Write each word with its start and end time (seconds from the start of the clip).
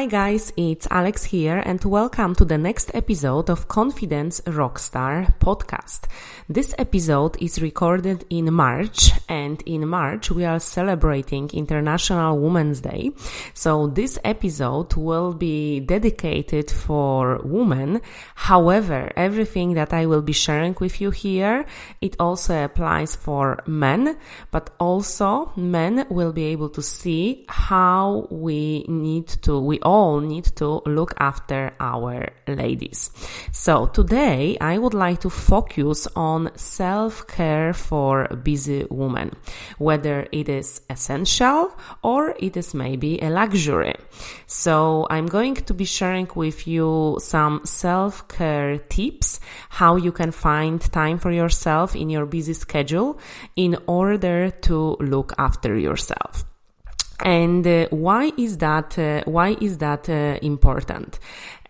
Hi 0.00 0.06
guys, 0.06 0.50
it's 0.56 0.88
Alex 0.90 1.24
here 1.24 1.58
and 1.58 1.84
welcome 1.84 2.34
to 2.36 2.46
the 2.46 2.56
next 2.56 2.90
episode 2.94 3.50
of 3.50 3.68
Confidence 3.68 4.40
Rockstar 4.46 5.38
podcast. 5.40 6.04
This 6.48 6.74
episode 6.78 7.36
is 7.42 7.60
recorded 7.60 8.24
in 8.30 8.50
March 8.50 9.10
and 9.28 9.62
in 9.66 9.86
March 9.86 10.30
we 10.30 10.46
are 10.46 10.58
celebrating 10.58 11.50
International 11.52 12.38
Women's 12.38 12.80
Day. 12.80 13.10
So 13.52 13.88
this 13.88 14.18
episode 14.24 14.94
will 14.94 15.34
be 15.34 15.80
dedicated 15.80 16.70
for 16.70 17.42
women. 17.44 18.00
However, 18.34 19.12
everything 19.16 19.74
that 19.74 19.92
I 19.92 20.06
will 20.06 20.22
be 20.22 20.32
sharing 20.32 20.74
with 20.80 21.02
you 21.02 21.10
here, 21.10 21.66
it 22.00 22.16
also 22.18 22.64
applies 22.64 23.14
for 23.16 23.62
men, 23.66 24.16
but 24.50 24.70
also 24.80 25.52
men 25.56 26.06
will 26.08 26.32
be 26.32 26.44
able 26.44 26.70
to 26.70 26.80
see 26.80 27.44
how 27.50 28.28
we 28.30 28.86
need 28.88 29.28
to, 29.42 29.60
we 29.60 29.78
all 29.90 30.20
need 30.20 30.46
to 30.56 30.68
look 30.86 31.12
after 31.18 31.72
our 31.80 32.28
ladies. 32.46 33.10
So 33.52 33.86
today 33.86 34.56
I 34.60 34.74
would 34.82 34.94
like 34.94 35.20
to 35.20 35.30
focus 35.30 36.06
on 36.14 36.50
self-care 36.56 37.72
for 37.74 38.28
busy 38.50 38.86
women, 38.90 39.28
whether 39.78 40.16
it 40.40 40.48
is 40.48 40.80
essential 40.88 41.60
or 42.02 42.34
it 42.38 42.56
is 42.56 42.74
maybe 42.74 43.18
a 43.20 43.30
luxury. 43.30 43.94
So 44.46 45.06
I'm 45.10 45.26
going 45.26 45.56
to 45.68 45.74
be 45.74 45.84
sharing 45.84 46.28
with 46.34 46.66
you 46.66 47.18
some 47.20 47.60
self-care 47.64 48.78
tips, 48.94 49.40
how 49.80 49.96
you 49.96 50.12
can 50.12 50.30
find 50.30 50.80
time 50.80 51.18
for 51.18 51.32
yourself 51.32 51.96
in 51.96 52.10
your 52.10 52.26
busy 52.26 52.54
schedule 52.54 53.18
in 53.56 53.76
order 53.86 54.50
to 54.68 54.96
look 55.00 55.32
after 55.38 55.76
yourself. 55.76 56.49
And 57.22 57.66
uh, 57.66 57.86
why 57.90 58.32
is 58.38 58.58
that? 58.58 58.98
Uh, 58.98 59.22
why 59.26 59.56
is 59.60 59.78
that 59.78 60.08
uh, 60.08 60.38
important? 60.40 61.18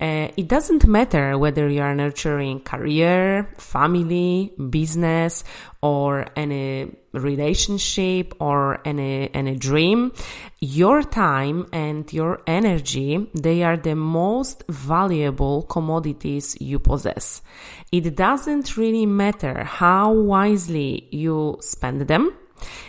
Uh, 0.00 0.28
it 0.36 0.48
doesn't 0.48 0.86
matter 0.86 1.36
whether 1.36 1.69
you 1.69 1.82
are 1.82 1.94
nurturing 1.94 2.60
career, 2.60 3.52
family, 3.58 4.52
business, 4.70 5.44
or 5.82 6.26
any 6.36 6.97
relationship 7.12 8.34
or 8.41 8.80
any 8.84 9.28
any 9.34 9.56
dream. 9.56 10.12
Your 10.60 11.02
time 11.02 11.66
and 11.72 12.10
your 12.12 12.42
energy 12.46 13.28
they 13.34 13.62
are 13.64 13.76
the 13.76 13.96
most 13.96 14.62
valuable 14.69 15.62
commodities 15.62 16.56
you 16.60 16.78
possess. 16.78 17.42
It 17.91 18.14
doesn't 18.14 18.76
really 18.76 19.06
matter 19.06 19.64
how 19.64 20.12
wisely 20.12 21.08
you 21.10 21.58
spend 21.60 22.02
them 22.02 22.32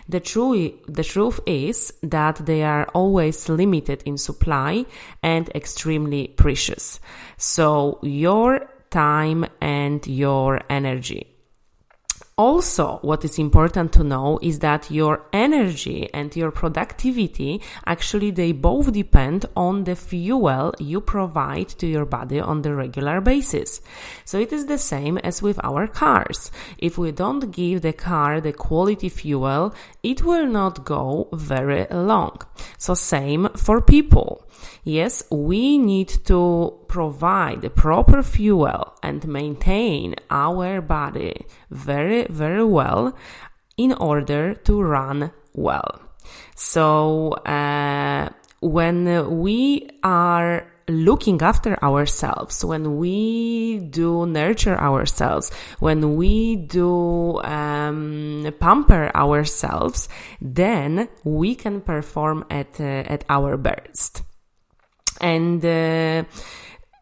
the, 0.08 0.20
true, 0.20 0.74
the 0.88 1.04
truth 1.04 1.40
is 1.46 1.94
that 2.04 2.46
they 2.46 2.64
are 2.64 2.86
always 2.94 3.50
limited 3.50 4.04
in 4.06 4.18
supply 4.18 4.86
and 5.24 5.50
extremely 5.56 6.28
precious. 6.28 7.00
So 7.38 8.00
your 8.02 8.70
time 8.90 9.46
and 9.62 10.06
your 10.06 10.62
energy 10.70 11.31
also, 12.38 12.98
what 13.02 13.24
is 13.24 13.38
important 13.38 13.92
to 13.94 14.04
know 14.04 14.40
is 14.42 14.60
that 14.60 14.90
your 14.90 15.26
energy 15.34 16.10
and 16.14 16.36
your 16.36 16.50
productivity 16.50 17.62
actually 17.86 18.32
they 18.32 18.52
both 18.52 18.92
depend 18.94 19.46
on 19.56 19.84
the 19.84 19.96
fuel 19.96 20.74
you 20.80 21.02
provide 21.02 21.70
to 21.70 21.86
your 21.86 22.06
body 22.06 22.40
on 22.40 22.62
the 22.62 22.74
regular 22.74 23.22
basis. 23.22 23.82
So 24.26 24.40
it 24.40 24.52
is 24.52 24.66
the 24.66 24.78
same 24.78 25.18
as 25.20 25.42
with 25.42 25.60
our 25.64 25.88
cars. 25.88 26.52
If 26.78 26.98
we 26.98 27.12
don't 27.12 27.52
give 27.52 27.82
the 27.82 27.94
car 27.94 28.42
the 28.42 28.54
quality 28.54 29.10
fuel, 29.10 29.76
it 30.02 30.24
will 30.24 30.48
not 30.48 30.86
go 30.86 31.28
very 31.34 31.86
long. 31.92 32.42
So 32.78 32.94
same 32.94 33.50
for 33.56 33.82
people. 33.82 34.48
Yes, 34.84 35.24
we 35.30 35.78
need 35.78 36.10
to 36.26 36.80
provide 36.92 37.74
proper 37.74 38.22
fuel 38.22 38.94
and 39.02 39.26
maintain 39.28 40.14
our 40.30 40.82
body 40.82 41.46
very, 41.72 42.28
very 42.30 42.64
well 42.64 43.18
in 43.78 43.94
order 43.94 44.54
to 44.54 44.82
run 44.82 45.32
well. 45.54 46.02
So, 46.56 47.32
uh, 47.46 48.30
when 48.60 49.40
we 49.42 49.90
are 50.04 50.68
looking 50.88 51.42
after 51.42 51.82
ourselves, 51.82 52.64
when 52.64 52.98
we 52.98 53.80
do 53.80 54.26
nurture 54.26 54.78
ourselves, 54.78 55.52
when 55.80 56.16
we 56.16 56.58
do 56.58 57.42
um, 57.42 58.54
pamper 58.60 59.10
ourselves, 59.16 60.10
then 60.42 61.08
we 61.24 61.56
can 61.56 61.82
perform 61.82 62.46
at 62.50 62.80
uh, 62.80 63.14
at 63.16 63.24
our 63.30 63.58
best. 63.58 64.24
And 65.20 65.64
uh, 65.64 66.24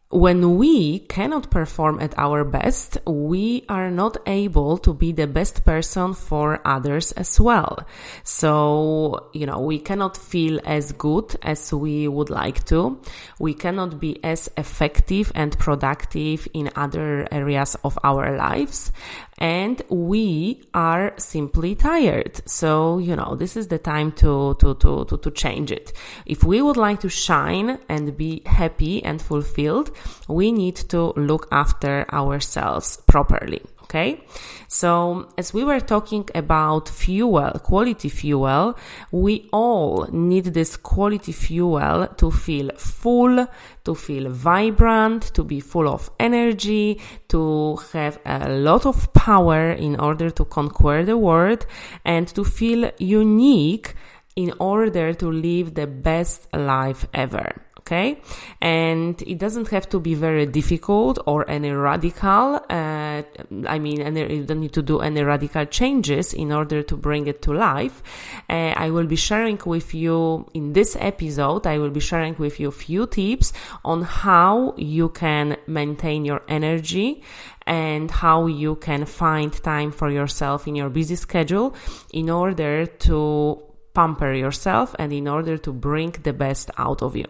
when 0.09 0.58
we 0.58 1.00
cannot 1.00 1.52
perform 1.52 2.00
at 2.00 2.18
our 2.18 2.44
best, 2.44 2.97
we 3.06 3.64
are 3.70 3.92
not 3.92 4.18
able 4.25 4.80
to 4.80 4.92
be 4.92 5.12
the 5.12 5.28
best 5.28 5.64
person 5.64 6.16
for 6.16 6.59
others 6.66 7.12
as 7.12 7.40
well. 7.40 7.78
So, 8.24 9.30
you 9.34 9.46
know, 9.46 9.59
we 9.59 9.78
cannot 9.78 10.18
feel 10.18 10.59
as 10.66 10.94
good 10.94 11.36
as 11.44 11.72
we 11.72 12.08
would 12.08 12.31
like 12.31 12.66
to. 12.66 13.00
We 13.38 13.53
cannot 13.53 14.00
be 14.00 14.24
as 14.24 14.50
effective 14.58 15.31
and 15.36 15.58
productive 15.59 16.47
in 16.56 16.72
other 16.76 17.28
areas 17.31 17.76
of 17.84 18.00
our 18.03 18.36
lives 18.36 18.91
and 19.39 19.81
we 19.89 20.61
are 20.73 21.13
simply 21.17 21.73
tired. 21.73 22.41
So, 22.47 23.00
you 23.00 23.16
know, 23.16 23.35
this 23.35 23.55
is 23.57 23.69
the 23.69 23.79
time 23.79 24.11
to, 24.13 24.55
to, 24.59 24.75
to, 24.75 25.05
to, 25.05 25.17
to 25.17 25.31
change 25.31 25.72
it. 25.72 25.94
If 26.25 26.44
we 26.44 26.61
would 26.61 26.77
like 26.77 27.00
to 27.00 27.09
shine 27.09 27.79
and 27.88 28.16
be 28.16 28.44
happy 28.45 29.03
and 29.03 29.22
fulfilled, 29.22 29.95
we 30.28 30.51
need 30.51 30.75
to 30.89 31.13
look 31.16 31.47
after 31.51 32.05
ourselves 32.13 33.01
properly. 33.07 33.61
Okay. 33.89 34.22
So 34.67 35.29
as 35.35 35.51
we 35.51 35.63
were 35.63 35.79
talking 35.79 36.29
about 36.35 36.88
fuel, 36.89 37.50
quality 37.63 38.09
fuel, 38.09 38.78
we 39.11 39.49
all 39.52 40.08
need 40.11 40.46
this 40.46 40.78
quality 40.78 41.31
fuel 41.31 42.05
to 42.05 42.29
feel 42.29 42.69
full, 42.78 43.47
to 43.85 43.96
feel 43.96 44.29
vibrant, 44.29 45.34
to 45.34 45.43
be 45.43 45.59
full 45.59 45.90
of 45.90 46.11
energy, 46.19 47.02
to 47.29 47.78
have 47.93 48.19
a 48.28 48.49
lot 48.49 48.85
of 48.85 49.11
power 49.14 49.72
in 49.72 49.99
order 49.99 50.29
to 50.29 50.46
conquer 50.46 51.03
the 51.03 51.17
world 51.17 51.66
and 52.05 52.28
to 52.28 52.43
feel 52.43 52.91
unique 52.99 53.96
in 54.35 54.53
order 54.59 55.16
to 55.16 55.31
live 55.31 55.73
the 55.73 55.87
best 55.87 56.47
life 56.53 57.08
ever 57.11 57.68
okay? 57.90 58.22
And 58.62 59.22
it 59.24 59.38
doesn't 59.40 59.70
have 59.70 59.90
to 59.90 60.00
be 60.00 60.14
very 60.14 60.46
difficult 60.46 61.20
or 61.26 61.50
any 61.50 61.72
radical 61.72 62.59
uh, 62.70 63.22
i 63.68 63.80
mean 63.80 64.02
any, 64.02 64.36
you 64.36 64.44
don't 64.44 64.59
need 64.59 64.74
to 64.74 64.82
do 64.82 65.00
any 65.00 65.24
radical 65.24 65.66
changes 65.66 66.34
in 66.34 66.52
order 66.52 66.84
to 66.84 66.96
bring 66.96 67.28
it 67.28 67.41
to 67.41 67.53
life. 67.53 68.03
Uh, 68.50 68.74
i 68.76 68.90
will 68.90 69.06
be 69.08 69.16
sharing 69.16 69.59
with 69.66 69.94
you 69.94 70.46
in 70.53 70.74
this 70.74 70.96
episode 71.00 71.66
i 71.66 71.78
will 71.78 71.90
be 71.90 72.00
sharing 72.00 72.36
with 72.38 72.59
you 72.59 72.68
a 72.70 72.72
few 72.72 73.08
tips 73.08 73.53
on 73.84 74.02
how 74.02 74.74
you 74.78 75.09
can 75.09 75.58
maintain 75.68 76.26
your 76.26 76.41
energy 76.47 77.24
and 77.66 78.09
how 78.09 78.47
you 78.47 78.76
can 78.76 79.06
find 79.06 79.52
time 79.64 79.91
for 79.91 80.09
yourself 80.09 80.68
in 80.68 80.76
your 80.76 80.90
busy 80.90 81.16
schedule 81.16 81.76
in 82.12 82.30
order 82.30 82.86
to 82.86 83.68
pamper 83.94 84.34
yourself 84.34 84.96
and 85.00 85.12
in 85.14 85.28
order 85.28 85.58
to 85.58 85.72
bring 85.74 86.12
the 86.24 86.34
best 86.34 86.72
out 86.78 87.02
of 87.02 87.16
you. 87.16 87.28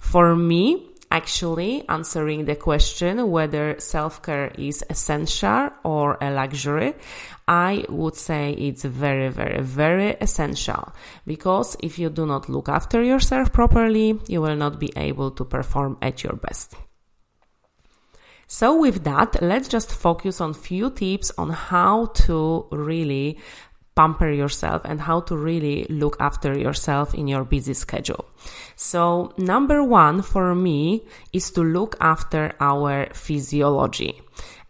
For 0.00 0.34
me, 0.36 0.88
actually 1.10 1.88
answering 1.88 2.44
the 2.44 2.56
question 2.56 3.30
whether 3.30 3.76
self 3.78 4.22
care 4.22 4.48
is 4.58 4.84
essential 4.90 5.70
or 5.84 6.18
a 6.20 6.30
luxury, 6.30 6.94
I 7.46 7.84
would 7.88 8.16
say 8.16 8.52
it's 8.52 8.84
very, 8.84 9.28
very, 9.30 9.62
very 9.62 10.10
essential 10.20 10.92
because 11.26 11.76
if 11.80 11.98
you 11.98 12.10
do 12.10 12.26
not 12.26 12.48
look 12.48 12.68
after 12.68 13.02
yourself 13.02 13.52
properly, 13.52 14.20
you 14.28 14.42
will 14.42 14.56
not 14.56 14.78
be 14.78 14.92
able 14.96 15.30
to 15.32 15.44
perform 15.44 15.96
at 16.02 16.22
your 16.22 16.34
best. 16.34 16.74
So 18.50 18.80
with 18.80 19.04
that, 19.04 19.42
let's 19.42 19.68
just 19.68 19.92
focus 19.92 20.40
on 20.40 20.54
few 20.54 20.88
tips 20.90 21.30
on 21.36 21.50
how 21.50 22.06
to 22.06 22.66
really 22.70 23.38
pamper 23.98 24.30
yourself 24.30 24.80
and 24.84 25.00
how 25.00 25.18
to 25.18 25.36
really 25.36 25.84
look 25.88 26.16
after 26.20 26.56
yourself 26.56 27.14
in 27.14 27.26
your 27.26 27.44
busy 27.44 27.74
schedule. 27.74 28.24
So 28.76 29.34
number 29.36 29.82
one 29.82 30.22
for 30.22 30.54
me 30.54 31.02
is 31.32 31.50
to 31.52 31.62
look 31.62 31.96
after 32.00 32.52
our 32.60 33.08
physiology. 33.12 34.22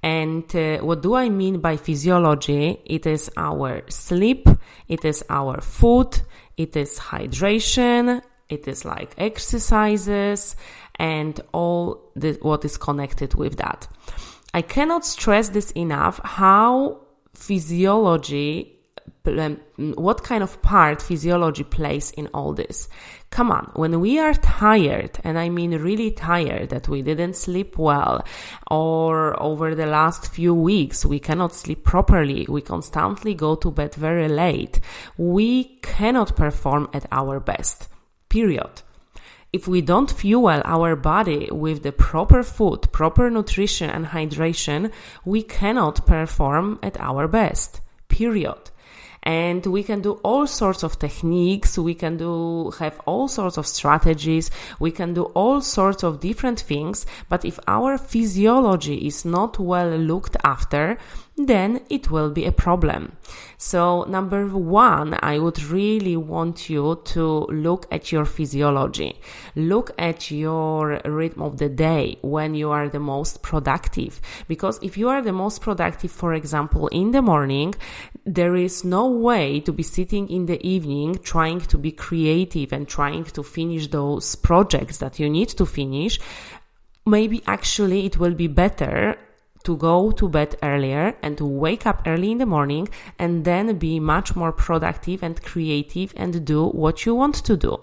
And 0.02 0.48
uh, 0.56 0.78
what 0.78 1.02
do 1.02 1.14
I 1.14 1.28
mean 1.28 1.60
by 1.60 1.76
physiology? 1.76 2.80
It 2.86 3.04
is 3.04 3.30
our 3.36 3.82
sleep, 3.90 4.48
it 4.88 5.04
is 5.04 5.22
our 5.28 5.60
food, 5.60 6.22
it 6.56 6.74
is 6.74 6.98
hydration, 6.98 8.22
it 8.48 8.66
is 8.66 8.86
like 8.86 9.10
exercises 9.18 10.56
and 10.94 11.38
all 11.52 12.12
the, 12.16 12.38
what 12.40 12.64
is 12.64 12.78
connected 12.78 13.34
with 13.34 13.58
that. 13.58 13.88
I 14.54 14.62
cannot 14.62 15.04
stress 15.04 15.50
this 15.50 15.70
enough 15.72 16.18
how 16.24 17.02
physiology 17.34 18.77
Um, 19.26 19.60
what 19.76 20.24
kind 20.24 20.42
of 20.42 20.60
part 20.62 21.02
physiology 21.02 21.64
plays 21.64 22.10
in 22.12 22.26
all 22.28 22.52
this. 22.52 22.88
Come 23.30 23.50
on, 23.50 23.70
when 23.74 24.00
we 24.00 24.18
are 24.18 24.34
tired, 24.34 25.18
and 25.22 25.38
I 25.38 25.50
mean 25.50 25.72
really 25.72 26.10
tired 26.10 26.70
that 26.70 26.88
we 26.88 27.02
didn't 27.02 27.36
sleep 27.36 27.76
well, 27.76 28.24
or 28.70 29.40
over 29.42 29.74
the 29.74 29.86
last 29.86 30.32
few 30.32 30.54
weeks 30.54 31.04
we 31.04 31.18
cannot 31.20 31.54
sleep 31.54 31.84
properly, 31.84 32.46
we 32.48 32.62
constantly 32.62 33.34
go 33.34 33.54
to 33.56 33.70
bed 33.70 33.94
very 33.94 34.28
late, 34.28 34.80
we 35.18 35.78
cannot 35.82 36.36
perform 36.36 36.88
at 36.94 37.06
our 37.12 37.38
best. 37.38 37.88
Period. 38.28 38.82
If 39.52 39.66
we 39.66 39.80
don't 39.80 40.10
fuel 40.10 40.62
our 40.64 40.96
body 40.96 41.48
with 41.50 41.82
the 41.82 41.92
proper 41.92 42.42
food, 42.42 42.92
proper 42.92 43.30
nutrition 43.30 43.88
and 43.88 44.06
hydration, 44.06 44.90
we 45.24 45.42
cannot 45.42 46.06
perform 46.06 46.78
at 46.82 47.00
our 47.00 47.28
best. 47.28 47.80
Period 48.08 48.70
and 49.22 49.64
we 49.66 49.82
can 49.82 50.00
do 50.00 50.12
all 50.22 50.46
sorts 50.46 50.82
of 50.82 50.98
techniques. 50.98 51.78
We 51.78 51.94
can 51.94 52.16
do 52.16 52.70
have 52.78 53.00
all 53.06 53.28
sorts 53.28 53.58
of 53.58 53.66
strategies. 53.66 54.50
We 54.78 54.90
can 54.90 55.14
do 55.14 55.24
all 55.34 55.60
sorts 55.60 56.02
of 56.02 56.20
different 56.20 56.60
things. 56.60 57.06
But 57.28 57.44
if 57.44 57.58
our 57.66 57.98
physiology 57.98 59.06
is 59.06 59.24
not 59.24 59.58
well 59.58 59.90
looked 59.90 60.36
after 60.44 60.98
then 61.46 61.80
it 61.88 62.10
will 62.10 62.30
be 62.30 62.44
a 62.44 62.52
problem. 62.52 63.16
So, 63.56 64.04
number 64.04 64.46
one, 64.48 65.18
I 65.22 65.38
would 65.38 65.62
really 65.62 66.16
want 66.16 66.68
you 66.68 67.00
to 67.04 67.46
look 67.50 67.86
at 67.90 68.10
your 68.12 68.24
physiology. 68.24 69.20
Look 69.54 69.92
at 69.98 70.30
your 70.30 71.00
rhythm 71.04 71.42
of 71.42 71.58
the 71.58 71.68
day 71.68 72.18
when 72.22 72.54
you 72.54 72.70
are 72.70 72.88
the 72.88 73.00
most 73.00 73.42
productive. 73.42 74.20
Because 74.48 74.78
if 74.82 74.96
you 74.96 75.08
are 75.08 75.22
the 75.22 75.32
most 75.32 75.60
productive, 75.60 76.10
for 76.10 76.34
example, 76.34 76.88
in 76.88 77.12
the 77.12 77.22
morning, 77.22 77.74
there 78.26 78.56
is 78.56 78.84
no 78.84 79.08
way 79.08 79.60
to 79.60 79.72
be 79.72 79.82
sitting 79.82 80.28
in 80.28 80.46
the 80.46 80.64
evening 80.66 81.18
trying 81.22 81.60
to 81.60 81.78
be 81.78 81.92
creative 81.92 82.72
and 82.72 82.88
trying 82.88 83.24
to 83.24 83.42
finish 83.42 83.86
those 83.88 84.34
projects 84.34 84.98
that 84.98 85.18
you 85.18 85.30
need 85.30 85.48
to 85.48 85.64
finish 85.64 86.18
maybe 87.06 87.42
actually 87.46 88.04
it 88.04 88.18
will 88.18 88.34
be 88.34 88.46
better 88.46 89.16
to 89.68 89.76
go 89.76 90.10
to 90.10 90.30
bed 90.30 90.56
earlier 90.62 91.14
and 91.22 91.36
to 91.36 91.44
wake 91.44 91.84
up 91.86 92.02
early 92.06 92.32
in 92.32 92.38
the 92.38 92.46
morning 92.46 92.88
and 93.18 93.44
then 93.44 93.76
be 93.76 94.00
much 94.00 94.34
more 94.34 94.50
productive 94.50 95.22
and 95.22 95.42
creative 95.42 96.14
and 96.16 96.42
do 96.46 96.68
what 96.68 97.04
you 97.04 97.14
want 97.14 97.34
to 97.34 97.54
do. 97.54 97.76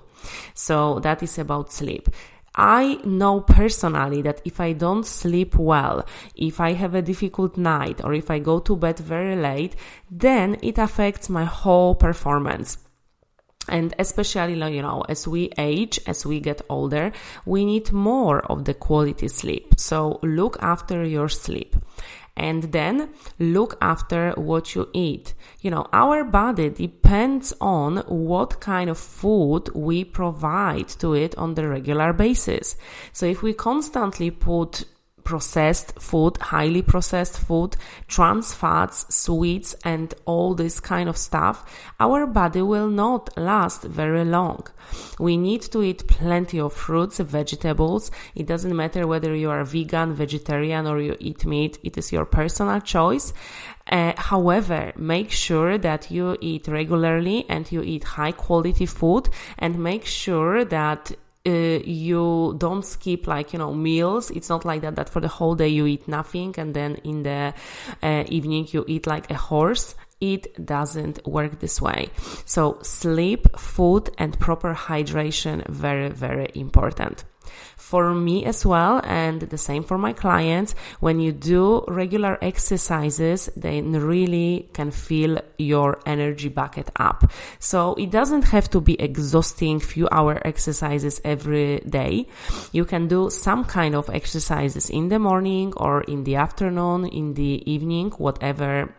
So 0.55 0.99
that 1.01 1.21
is 1.21 1.37
about 1.37 1.71
sleep. 1.71 2.09
I 2.55 2.99
know 3.05 3.41
personally 3.41 4.23
that 4.23 4.41
if 4.45 4.59
I 4.59 4.73
don't 4.73 5.05
sleep 5.05 5.55
well, 5.55 6.07
if 6.35 6.59
I 6.59 6.73
have 6.73 6.95
a 6.95 7.03
difficult 7.03 7.55
night, 7.55 8.03
or 8.03 8.13
if 8.13 8.31
I 8.31 8.39
go 8.39 8.59
to 8.61 8.75
bed 8.75 8.97
very 8.97 9.35
late, 9.35 9.75
then 10.09 10.57
it 10.63 10.79
affects 10.79 11.29
my 11.29 11.43
whole 11.43 11.93
performance 11.93 12.79
and 13.69 13.93
especially 13.99 14.53
you 14.75 14.81
know 14.81 15.01
as 15.09 15.27
we 15.27 15.49
age 15.57 15.99
as 16.07 16.25
we 16.25 16.39
get 16.39 16.61
older 16.69 17.11
we 17.45 17.65
need 17.65 17.91
more 17.91 18.39
of 18.51 18.65
the 18.65 18.73
quality 18.73 19.27
sleep 19.27 19.73
so 19.77 20.19
look 20.21 20.57
after 20.61 21.03
your 21.03 21.29
sleep 21.29 21.75
and 22.37 22.63
then 22.63 23.09
look 23.39 23.77
after 23.81 24.31
what 24.33 24.75
you 24.75 24.89
eat. 24.93 25.33
You 25.61 25.71
know, 25.71 25.87
our 25.93 26.23
body 26.23 26.69
depends 26.69 27.53
on 27.61 27.97
what 28.07 28.59
kind 28.59 28.89
of 28.89 28.97
food 28.97 29.69
we 29.73 30.03
provide 30.03 30.89
to 30.99 31.13
it 31.13 31.37
on 31.37 31.55
the 31.55 31.67
regular 31.67 32.11
basis. 32.13 32.75
So 33.13 33.25
if 33.25 33.41
we 33.41 33.53
constantly 33.53 34.31
put 34.31 34.83
processed 35.25 35.99
food, 35.99 36.37
highly 36.37 36.81
processed 36.81 37.37
food, 37.37 37.75
trans 38.07 38.53
fats, 38.53 39.13
sweets, 39.13 39.75
and 39.83 40.13
all 40.25 40.53
this 40.53 40.79
kind 40.79 41.09
of 41.09 41.17
stuff, 41.17 41.65
our 41.99 42.25
body 42.25 42.61
will 42.61 42.87
not 42.87 43.35
last 43.37 43.81
very 43.81 44.23
long. 44.23 44.65
We 45.19 45.35
need 45.35 45.63
to 45.73 45.83
eat 45.83 46.07
plenty 46.07 46.59
of 46.59 46.71
fruits, 46.73 47.17
vegetables. 47.19 48.11
It 48.35 48.45
doesn't 48.45 48.75
matter 48.75 49.05
whether 49.07 49.35
you 49.35 49.49
are 49.49 49.63
vegan, 49.65 50.13
vegetarian, 50.13 50.87
or 50.87 51.01
you 51.01 51.17
eat 51.19 51.45
meat. 51.45 51.79
It 51.83 51.97
is 51.97 52.11
your 52.11 52.25
personal 52.25 52.79
choice. 52.79 53.33
Uh, 53.91 54.13
however, 54.17 54.93
make 54.95 55.31
sure 55.31 55.77
that 55.77 56.09
you 56.09 56.37
eat 56.41 56.67
regularly 56.67 57.45
and 57.49 57.71
you 57.71 57.81
eat 57.81 58.03
high 58.03 58.31
quality 58.31 58.85
food 58.85 59.29
and 59.59 59.77
make 59.77 60.05
sure 60.05 60.65
that 60.65 61.11
uh, 61.45 61.49
you 61.85 62.55
don't 62.57 62.83
skip 62.83 63.27
like 63.27 63.53
you 63.53 63.59
know 63.59 63.73
meals. 63.73 64.31
It's 64.31 64.49
not 64.49 64.65
like 64.65 64.81
that 64.81 64.95
that 64.95 65.09
for 65.09 65.19
the 65.19 65.27
whole 65.27 65.55
day 65.55 65.67
you 65.67 65.85
eat 65.85 66.07
nothing 66.07 66.55
and 66.57 66.73
then 66.73 66.95
in 67.03 67.23
the 67.23 67.53
uh, 68.01 68.23
evening 68.27 68.67
you 68.71 68.85
eat 68.87 69.07
like 69.07 69.29
a 69.31 69.35
horse. 69.35 69.95
It 70.21 70.65
doesn't 70.65 71.27
work 71.27 71.59
this 71.59 71.81
way. 71.81 72.09
So 72.45 72.79
sleep 72.81 73.59
food 73.59 74.09
and 74.17 74.39
proper 74.39 74.73
hydration 74.73 75.67
very 75.67 76.09
very 76.09 76.49
important 76.55 77.25
for 77.77 78.13
me 78.13 78.45
as 78.45 78.65
well 78.65 79.01
and 79.03 79.41
the 79.41 79.57
same 79.57 79.83
for 79.83 79.97
my 79.97 80.13
clients. 80.13 80.73
When 80.99 81.19
you 81.19 81.31
do 81.31 81.83
regular 81.87 82.37
exercises 82.41 83.49
they 83.55 83.81
really 83.81 84.69
can 84.73 84.91
feel 84.91 85.39
your 85.57 85.99
energy 86.05 86.49
bucket 86.49 86.89
up. 86.95 87.31
So 87.59 87.93
it 87.95 88.11
doesn't 88.11 88.45
have 88.45 88.69
to 88.71 88.81
be 88.81 88.99
exhausting 88.99 89.79
few 89.79 90.07
hour 90.11 90.41
exercises 90.45 91.21
every 91.23 91.79
day. 91.79 92.27
You 92.71 92.85
can 92.85 93.07
do 93.07 93.29
some 93.29 93.65
kind 93.65 93.95
of 93.95 94.09
exercises 94.09 94.89
in 94.89 95.09
the 95.09 95.19
morning 95.19 95.73
or 95.77 96.01
in 96.03 96.23
the 96.23 96.35
afternoon 96.35 97.05
in 97.05 97.33
the 97.33 97.63
evening 97.71 98.11
whatever 98.11 98.93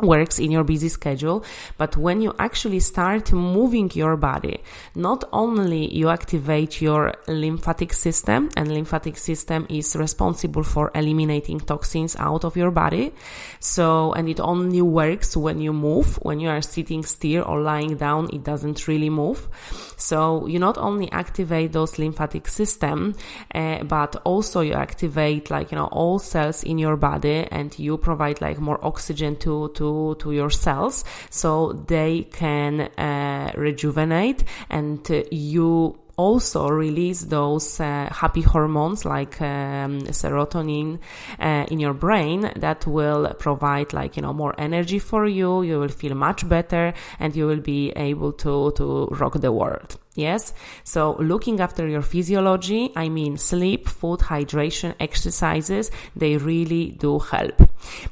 works 0.00 0.38
in 0.38 0.50
your 0.50 0.64
busy 0.64 0.88
schedule 0.88 1.44
but 1.78 1.96
when 1.96 2.20
you 2.20 2.34
actually 2.38 2.80
start 2.80 3.32
moving 3.32 3.90
your 3.94 4.16
body 4.16 4.60
not 4.94 5.24
only 5.32 5.92
you 5.94 6.08
activate 6.10 6.82
your 6.82 7.14
lymphatic 7.28 7.92
system 7.92 8.50
and 8.56 8.72
lymphatic 8.72 9.16
system 9.16 9.66
is 9.70 9.96
responsible 9.96 10.62
for 10.62 10.90
eliminating 10.94 11.58
toxins 11.58 12.14
out 12.16 12.44
of 12.44 12.56
your 12.56 12.70
body 12.70 13.12
so 13.58 14.12
and 14.12 14.28
it 14.28 14.40
only 14.40 14.82
works 14.82 15.36
when 15.36 15.60
you 15.60 15.72
move. 15.72 16.16
When 16.22 16.40
you 16.40 16.48
are 16.48 16.62
sitting 16.62 17.02
still 17.04 17.44
or 17.46 17.60
lying 17.60 17.96
down 17.96 18.28
it 18.32 18.44
doesn't 18.44 18.88
really 18.88 19.10
move. 19.10 19.48
So 19.96 20.46
you 20.46 20.58
not 20.58 20.78
only 20.78 21.10
activate 21.12 21.72
those 21.72 21.98
lymphatic 21.98 22.48
system 22.48 23.14
uh, 23.54 23.84
but 23.84 24.16
also 24.24 24.60
you 24.60 24.74
activate 24.74 25.50
like 25.50 25.70
you 25.72 25.78
know 25.78 25.86
all 25.86 26.18
cells 26.18 26.62
in 26.64 26.78
your 26.78 26.96
body 26.96 27.46
and 27.50 27.76
you 27.78 27.96
provide 27.96 28.40
like 28.40 28.58
more 28.58 28.78
oxygen 28.84 29.36
to 29.36 29.70
to 29.74 29.85
to 29.86 30.16
to 30.22 30.32
your 30.32 30.50
cells 30.50 31.04
so 31.30 31.72
they 31.86 32.22
can 32.32 32.80
uh, 32.80 33.52
rejuvenate 33.56 34.44
and 34.70 35.00
you 35.30 35.98
also 36.16 36.68
release 36.68 37.22
those 37.24 37.78
uh, 37.78 38.08
happy 38.10 38.40
hormones 38.40 39.04
like 39.04 39.40
um, 39.42 40.00
serotonin 40.20 40.98
uh, 41.38 41.66
in 41.70 41.78
your 41.78 41.92
brain 41.92 42.50
that 42.56 42.86
will 42.86 43.34
provide 43.38 43.92
like 43.92 44.16
you 44.16 44.22
know 44.22 44.32
more 44.32 44.54
energy 44.58 44.98
for 44.98 45.26
you 45.26 45.62
you 45.62 45.78
will 45.78 45.94
feel 46.02 46.14
much 46.14 46.48
better 46.48 46.94
and 47.20 47.36
you 47.36 47.46
will 47.46 47.60
be 47.60 47.90
able 47.96 48.32
to 48.32 48.72
to 48.76 49.06
rock 49.20 49.34
the 49.40 49.52
world 49.52 49.98
Yes. 50.16 50.54
So 50.82 51.16
looking 51.16 51.60
after 51.60 51.86
your 51.86 52.02
physiology, 52.02 52.90
I 52.96 53.08
mean 53.10 53.36
sleep, 53.36 53.86
food, 53.88 54.20
hydration, 54.20 54.94
exercises, 54.98 55.90
they 56.16 56.38
really 56.38 56.92
do 56.92 57.18
help. 57.18 57.62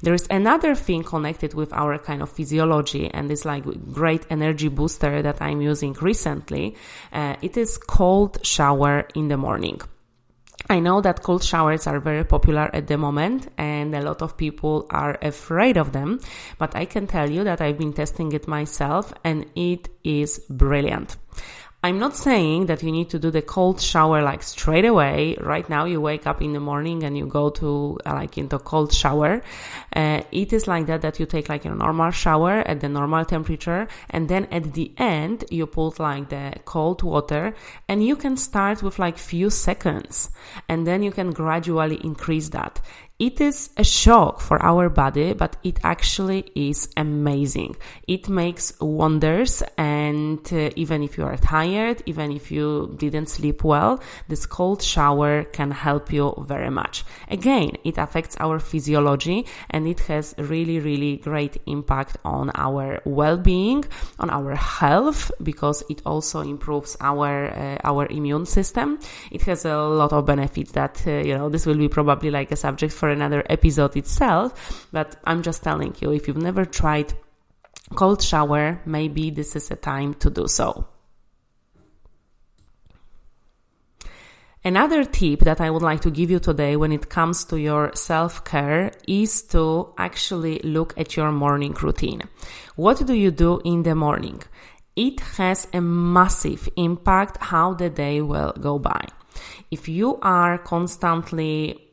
There 0.03 0.15
is 0.15 0.27
another 0.31 0.75
thing 0.75 1.03
connected 1.03 1.55
with 1.55 1.73
our 1.73 1.99
kind 1.99 2.23
of 2.23 2.31
physiology 2.31 3.11
and 3.13 3.31
it's 3.31 3.45
like 3.45 3.65
great 3.93 4.27
energy 4.31 4.69
booster 4.69 5.23
that 5.23 5.41
I'm 5.41 5.63
using 5.63 5.95
recently. 5.95 6.77
Uh, 7.13 7.37
it 7.41 7.57
is 7.57 7.79
cold 7.79 8.45
shower 8.45 9.09
in 9.15 9.29
the 9.29 9.39
morning. 9.39 9.81
I 10.69 10.81
know 10.81 11.03
that 11.03 11.23
cold 11.23 11.45
showers 11.45 11.87
are 11.87 12.01
very 12.01 12.25
popular 12.25 12.71
at 12.75 12.87
the 12.87 12.97
moment 12.97 13.49
and 13.59 13.95
a 13.95 14.01
lot 14.01 14.23
of 14.23 14.37
people 14.37 14.87
are 14.89 15.19
afraid 15.21 15.77
of 15.77 15.93
them, 15.93 16.21
but 16.59 16.75
I 16.75 16.87
can 16.87 17.07
tell 17.07 17.31
you 17.31 17.45
that 17.45 17.61
I've 17.61 17.77
been 17.77 17.93
testing 17.93 18.33
it 18.33 18.49
myself 18.49 19.13
and 19.25 19.45
it 19.55 19.89
is 20.05 20.39
brilliant. 20.49 21.17
I'm 21.85 21.99
not 21.99 22.17
saying 22.17 22.65
that 22.69 22.83
you 22.83 22.91
need 22.91 23.11
to 23.11 23.19
do 23.19 23.31
the 23.31 23.43
cold 23.43 23.79
shower 23.79 24.23
like 24.23 24.43
straight 24.43 24.87
away. 24.87 25.37
Right 25.39 25.69
now, 25.69 25.85
you 25.85 26.01
wake 26.01 26.27
up 26.27 26.41
in 26.41 26.55
the 26.55 26.59
morning 26.59 27.03
and 27.03 27.15
you 27.15 27.27
go 27.27 27.51
to 27.51 27.99
like 28.07 28.39
into 28.39 28.59
cold 28.59 28.91
shower. 28.91 29.43
Uh, 29.95 30.23
it 30.33 30.55
is 30.55 30.67
like 30.67 30.87
that 30.87 31.03
that 31.03 31.21
you 31.21 31.27
take 31.27 31.51
like 31.51 31.67
a 31.67 31.69
normal 31.69 32.11
shower 32.11 32.61
at 32.67 32.81
the 32.81 32.89
normal 32.89 33.27
temperature, 33.27 33.87
and 34.09 34.31
then 34.31 34.47
at 34.47 34.73
the 34.73 34.93
end 34.97 35.45
you 35.51 35.67
put 35.67 36.01
like 36.01 36.31
the 36.31 36.55
cold 36.65 37.03
water, 37.03 37.55
and 37.87 38.03
you 38.03 38.17
can 38.17 38.39
start 38.39 38.83
with 38.83 38.99
like 38.99 39.19
few 39.19 39.51
seconds, 39.51 40.31
and 40.71 40.87
then 40.87 41.03
you 41.03 41.13
can 41.13 41.33
gradually 41.33 42.01
increase 42.03 42.49
that. 42.49 42.81
It 43.21 43.41
is 43.41 43.71
a 43.77 43.85
shock 43.85 44.41
for 44.41 44.61
our 44.61 44.89
body, 44.89 45.35
but 45.35 45.57
it 45.63 45.79
actually 45.85 46.51
is 46.57 46.89
amazing. 46.97 47.77
It 48.09 48.29
makes 48.29 48.73
wonders, 48.81 49.63
and 49.79 50.41
uh, 50.53 50.71
even 50.75 51.05
if 51.05 51.17
you 51.17 51.23
are 51.23 51.37
tired, 51.37 52.03
even 52.07 52.33
if 52.33 52.51
you 52.51 52.93
didn't 52.99 53.29
sleep 53.29 53.63
well, 53.63 54.03
this 54.27 54.47
cold 54.47 54.83
shower 54.83 55.45
can 55.45 55.71
help 55.71 56.13
you 56.13 56.35
very 56.45 56.71
much. 56.71 57.05
Again, 57.29 57.77
it 57.85 57.99
affects 57.99 58.37
our 58.41 58.59
physiology 58.59 59.47
and 59.71 59.87
it 59.87 60.01
has 60.01 60.35
really, 60.37 60.81
really 60.81 61.19
great 61.19 61.63
impact 61.67 62.17
on 62.25 62.51
our 62.57 63.01
well-being, 63.05 63.85
on 64.19 64.29
our 64.29 64.57
health, 64.57 65.31
because 65.41 65.85
it 65.89 66.03
also 66.05 66.41
improves 66.41 66.97
our 67.01 67.47
uh, 67.47 67.79
our 67.85 68.07
immune 68.07 68.45
system. 68.45 68.99
It 69.31 69.43
has 69.43 69.65
a 69.65 69.79
lot 69.79 70.13
of 70.13 70.27
benefits 70.27 70.73
that 70.73 71.01
uh, 71.07 71.13
you 71.13 71.39
know. 71.39 71.49
This 71.49 71.65
will 71.65 71.79
be 71.79 71.89
probably 71.89 72.33
like 72.33 72.51
a 72.51 72.57
subject 72.57 72.93
for 72.93 73.04
another 73.09 73.45
episode 73.49 73.97
itself, 73.97 74.89
but 74.93 75.17
I'm 75.25 75.43
just 75.43 75.63
telling 75.63 75.95
you 76.01 76.13
if 76.13 76.29
you've 76.29 76.37
never 76.37 76.65
tried 76.65 77.13
cold 77.95 78.23
shower, 78.23 78.81
maybe 78.87 79.31
this 79.31 79.57
is 79.57 79.71
a 79.71 79.77
time 79.77 80.15
to 80.15 80.31
do 80.31 80.49
so. 80.49 80.89
Another 84.67 85.05
tip 85.05 85.41
that 85.41 85.61
I 85.61 85.69
would 85.69 85.83
like 85.83 86.01
to 86.03 86.11
give 86.11 86.31
you 86.31 86.39
today 86.39 86.75
when 86.75 86.91
it 86.91 87.11
comes 87.11 87.45
to 87.47 87.61
your 87.61 87.95
self 87.95 88.45
care 88.45 88.93
is 89.07 89.43
to 89.49 89.93
actually 89.99 90.59
look 90.61 90.95
at 90.97 91.17
your 91.17 91.31
morning 91.33 91.75
routine. 91.75 92.23
What 92.75 93.07
do 93.07 93.13
you 93.13 93.31
do 93.31 93.61
in 93.63 93.83
the 93.83 93.95
morning? 93.95 94.43
It 94.97 95.21
has 95.37 95.69
a 95.75 95.83
massive 95.83 96.67
impact 96.77 97.43
how 97.43 97.75
the 97.75 97.91
day 97.91 98.23
will 98.23 98.53
go 98.59 98.79
by. 98.79 99.07
If 99.71 99.87
you 99.87 100.19
are 100.23 100.57
constantly 100.57 101.84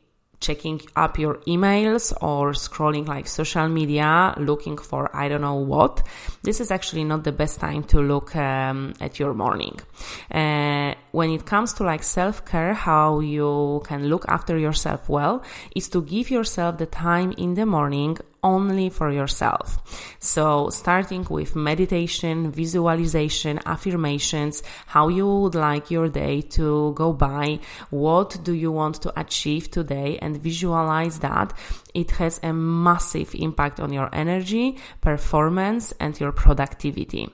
checking 0.42 0.80
up 0.96 1.18
your 1.18 1.36
emails 1.46 2.12
or 2.20 2.52
scrolling 2.52 3.06
like 3.06 3.26
social 3.26 3.68
media 3.68 4.34
looking 4.36 4.76
for 4.76 5.08
I 5.16 5.28
don't 5.28 5.40
know 5.40 5.54
what, 5.54 6.02
this 6.42 6.60
is 6.60 6.70
actually 6.70 7.04
not 7.04 7.24
the 7.24 7.32
best 7.32 7.60
time 7.60 7.84
to 7.84 8.00
look 8.00 8.36
um, 8.36 8.92
at 9.00 9.18
your 9.18 9.32
morning. 9.32 9.80
Uh, 10.30 10.94
when 11.12 11.30
it 11.30 11.46
comes 11.46 11.72
to 11.74 11.84
like 11.84 12.02
self 12.02 12.44
care, 12.44 12.74
how 12.74 13.20
you 13.20 13.82
can 13.84 14.08
look 14.08 14.24
after 14.28 14.58
yourself 14.58 15.08
well 15.08 15.42
is 15.76 15.88
to 15.90 16.02
give 16.02 16.30
yourself 16.30 16.78
the 16.78 16.86
time 16.86 17.32
in 17.38 17.54
the 17.54 17.64
morning 17.64 18.18
only 18.42 18.90
for 18.90 19.10
yourself. 19.10 20.16
So 20.18 20.68
starting 20.70 21.26
with 21.28 21.54
meditation, 21.54 22.50
visualization, 22.50 23.60
affirmations, 23.66 24.62
how 24.86 25.08
you 25.08 25.26
would 25.26 25.54
like 25.54 25.90
your 25.90 26.08
day 26.08 26.42
to 26.56 26.92
go 26.94 27.12
by, 27.12 27.60
what 27.90 28.38
do 28.42 28.52
you 28.52 28.72
want 28.72 29.02
to 29.02 29.18
achieve 29.18 29.70
today 29.70 30.18
and 30.20 30.36
visualize 30.42 31.20
that. 31.20 31.52
It 31.94 32.12
has 32.12 32.40
a 32.42 32.52
massive 32.52 33.34
impact 33.34 33.78
on 33.78 33.92
your 33.92 34.08
energy, 34.12 34.78
performance 35.00 35.92
and 36.00 36.18
your 36.18 36.32
productivity 36.32 37.28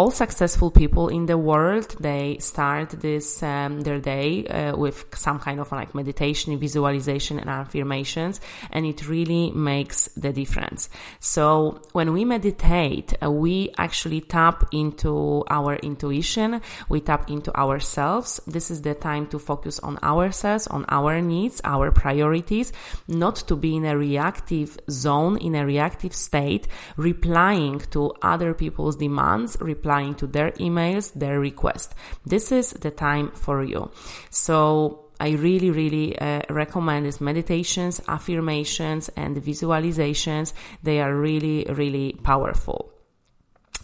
all 0.00 0.10
successful 0.10 0.70
people 0.70 1.08
in 1.08 1.26
the 1.26 1.36
world 1.36 1.94
they 2.00 2.38
start 2.38 2.88
this 3.02 3.42
um, 3.42 3.82
their 3.82 4.00
day 4.00 4.46
uh, 4.46 4.74
with 4.74 5.04
some 5.14 5.38
kind 5.38 5.60
of 5.60 5.70
like 5.72 5.94
meditation 5.94 6.58
visualization 6.58 7.38
and 7.38 7.50
affirmations 7.50 8.40
and 8.70 8.86
it 8.86 9.06
really 9.06 9.50
makes 9.50 10.08
the 10.24 10.32
difference. 10.32 10.88
So 11.18 11.82
when 11.92 12.14
we 12.14 12.24
meditate 12.24 13.12
uh, 13.22 13.30
we 13.30 13.74
actually 13.76 14.22
tap 14.22 14.58
into 14.72 15.44
our 15.50 15.76
intuition 15.90 16.62
we 16.88 17.00
tap 17.02 17.28
into 17.28 17.54
ourselves. 17.54 18.40
This 18.46 18.70
is 18.70 18.80
the 18.80 18.94
time 18.94 19.26
to 19.32 19.38
focus 19.38 19.80
on 19.80 19.98
ourselves 20.02 20.66
on 20.68 20.86
our 20.88 21.20
needs 21.20 21.60
our 21.62 21.90
priorities 21.90 22.72
not 23.06 23.36
to 23.48 23.54
be 23.54 23.76
in 23.76 23.84
a 23.84 23.98
reactive 23.98 24.78
zone 24.88 25.36
in 25.36 25.54
a 25.54 25.66
reactive 25.66 26.14
state 26.14 26.68
replying 26.96 27.80
to 27.94 28.00
other 28.22 28.54
people's 28.54 28.96
demands 28.96 29.58
replying 29.60 29.89
to 29.90 30.26
their 30.26 30.50
emails, 30.52 31.12
their 31.14 31.40
requests. 31.40 31.94
This 32.24 32.52
is 32.52 32.70
the 32.72 32.90
time 32.90 33.30
for 33.32 33.64
you. 33.64 33.90
So 34.30 35.06
I 35.18 35.30
really, 35.30 35.70
really 35.70 36.18
uh, 36.18 36.42
recommend 36.48 37.06
these 37.06 37.20
meditations, 37.20 38.00
affirmations, 38.08 39.10
and 39.16 39.36
visualizations. 39.36 40.54
They 40.82 41.00
are 41.00 41.14
really, 41.14 41.66
really 41.68 42.12
powerful. 42.22 42.92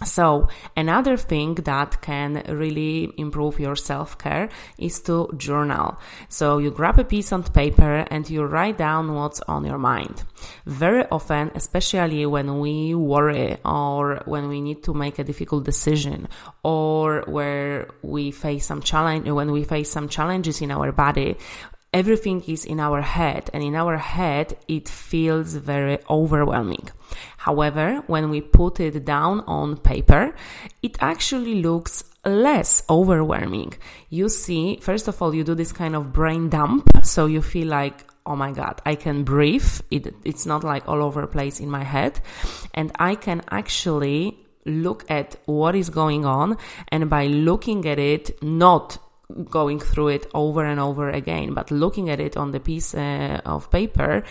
So 0.04 0.48
another 0.76 1.16
thing 1.16 1.54
that 1.54 2.02
can 2.02 2.42
really 2.48 3.14
improve 3.16 3.58
your 3.58 3.76
self-care 3.76 4.50
is 4.78 5.00
to 5.02 5.32
journal. 5.38 5.96
So 6.28 6.58
you 6.58 6.70
grab 6.70 6.98
a 6.98 7.04
piece 7.04 7.32
of 7.32 7.54
paper 7.54 8.04
and 8.10 8.28
you 8.28 8.44
write 8.44 8.76
down 8.76 9.14
what's 9.14 9.40
on 9.40 9.64
your 9.64 9.78
mind. 9.78 10.22
Very 10.66 11.06
often, 11.10 11.50
especially 11.54 12.26
when 12.26 12.60
we 12.60 12.94
worry 12.94 13.56
or 13.64 14.22
when 14.26 14.48
we 14.48 14.60
need 14.60 14.82
to 14.84 14.92
make 14.92 15.18
a 15.18 15.24
difficult 15.24 15.64
decision 15.64 16.28
or 16.62 17.22
where 17.26 17.88
we 18.02 18.32
face 18.32 18.66
some 18.66 18.82
challenge, 18.82 19.26
when 19.28 19.50
we 19.50 19.64
face 19.64 19.90
some 19.90 20.10
challenges 20.10 20.60
in 20.60 20.70
our 20.70 20.92
body, 20.92 21.36
everything 21.92 22.42
is 22.46 22.64
in 22.64 22.80
our 22.80 23.00
head 23.00 23.48
and 23.52 23.62
in 23.62 23.74
our 23.74 23.96
head 23.96 24.56
it 24.68 24.88
feels 24.88 25.54
very 25.54 25.98
overwhelming 26.10 26.88
However, 27.46 28.02
when 28.08 28.30
we 28.30 28.40
put 28.40 28.80
it 28.80 29.04
down 29.04 29.40
on 29.46 29.76
paper, 29.76 30.34
it 30.82 30.96
actually 31.00 31.62
looks 31.62 32.02
less 32.24 32.82
overwhelming. 32.90 33.74
You 34.10 34.28
see, 34.28 34.78
first 34.82 35.06
of 35.06 35.22
all, 35.22 35.32
you 35.32 35.44
do 35.44 35.54
this 35.54 35.70
kind 35.72 35.94
of 35.94 36.12
brain 36.12 36.48
dump, 36.48 36.88
so 37.04 37.26
you 37.26 37.42
feel 37.42 37.68
like, 37.68 38.04
oh 38.26 38.34
my 38.34 38.50
god, 38.50 38.82
I 38.84 38.96
can 38.96 39.22
breathe. 39.22 39.80
It, 39.92 40.12
it's 40.24 40.44
not 40.44 40.64
like 40.64 40.88
all 40.88 41.00
over 41.00 41.24
place 41.28 41.60
in 41.60 41.70
my 41.70 41.84
head, 41.84 42.18
and 42.74 42.90
I 42.98 43.14
can 43.14 43.42
actually 43.50 44.38
look 44.64 45.08
at 45.08 45.36
what 45.44 45.76
is 45.76 45.88
going 45.88 46.24
on, 46.24 46.58
and 46.88 47.08
by 47.08 47.26
looking 47.26 47.86
at 47.86 48.00
it, 48.00 48.42
not 48.42 48.98
going 49.50 49.80
through 49.80 50.08
it 50.08 50.26
over 50.34 50.64
and 50.64 50.78
over 50.80 51.10
again, 51.10 51.54
but 51.54 51.70
looking 51.70 52.10
at 52.10 52.20
it 52.20 52.36
on 52.36 52.52
the 52.52 52.60
piece 52.60 52.94
uh, 52.94 53.40
of 53.44 53.70
paper, 53.70 54.22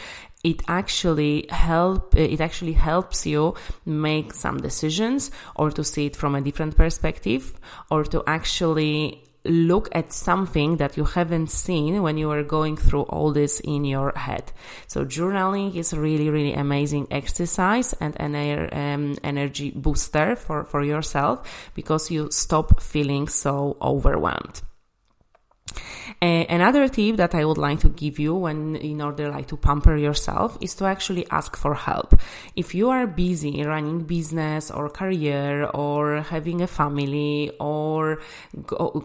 it 0.43 0.61
actually 0.67 1.47
help 1.49 2.15
it 2.15 2.39
actually 2.39 2.73
helps 2.73 3.25
you 3.25 3.55
make 3.85 4.31
some 4.33 4.57
decisions 4.57 5.31
or 5.55 5.71
to 5.71 5.83
see 5.83 6.05
it 6.05 6.15
from 6.15 6.35
a 6.35 6.41
different 6.41 6.77
perspective 6.77 7.53
or 7.89 8.03
to 8.03 8.23
actually 8.27 9.23
look 9.43 9.89
at 9.91 10.11
something 10.11 10.77
that 10.77 10.97
you 10.97 11.03
haven't 11.03 11.49
seen 11.51 12.01
when 12.01 12.17
you 12.17 12.31
are 12.31 12.43
going 12.43 12.77
through 12.77 13.03
all 13.03 13.31
this 13.31 13.59
in 13.59 13.85
your 13.85 14.11
head. 14.15 14.51
So 14.87 15.05
journaling 15.05 15.75
is 15.75 15.93
really, 15.93 16.29
really 16.29 16.53
amazing 16.53 17.07
exercise 17.11 17.93
and 17.93 18.19
an 18.19 18.35
um, 18.73 19.15
energy 19.23 19.71
booster 19.71 20.35
for, 20.35 20.63
for 20.65 20.83
yourself 20.83 21.71
because 21.75 22.09
you 22.09 22.29
stop 22.31 22.81
feeling 22.81 23.27
so 23.27 23.77
overwhelmed 23.81 24.61
another 26.21 26.87
tip 26.87 27.17
that 27.17 27.35
I 27.35 27.45
would 27.45 27.57
like 27.57 27.79
to 27.81 27.89
give 27.89 28.19
you 28.19 28.35
when 28.35 28.75
in 28.75 29.01
order 29.01 29.29
like 29.29 29.47
to 29.47 29.57
pamper 29.57 29.95
yourself 29.95 30.57
is 30.61 30.75
to 30.75 30.85
actually 30.85 31.25
ask 31.29 31.55
for 31.55 31.73
help. 31.73 32.19
If 32.55 32.73
you 32.73 32.89
are 32.89 33.07
busy 33.07 33.63
running 33.63 34.03
business 34.03 34.71
or 34.71 34.89
career 34.89 35.65
or 35.65 36.21
having 36.21 36.61
a 36.61 36.67
family 36.67 37.51
or 37.59 38.19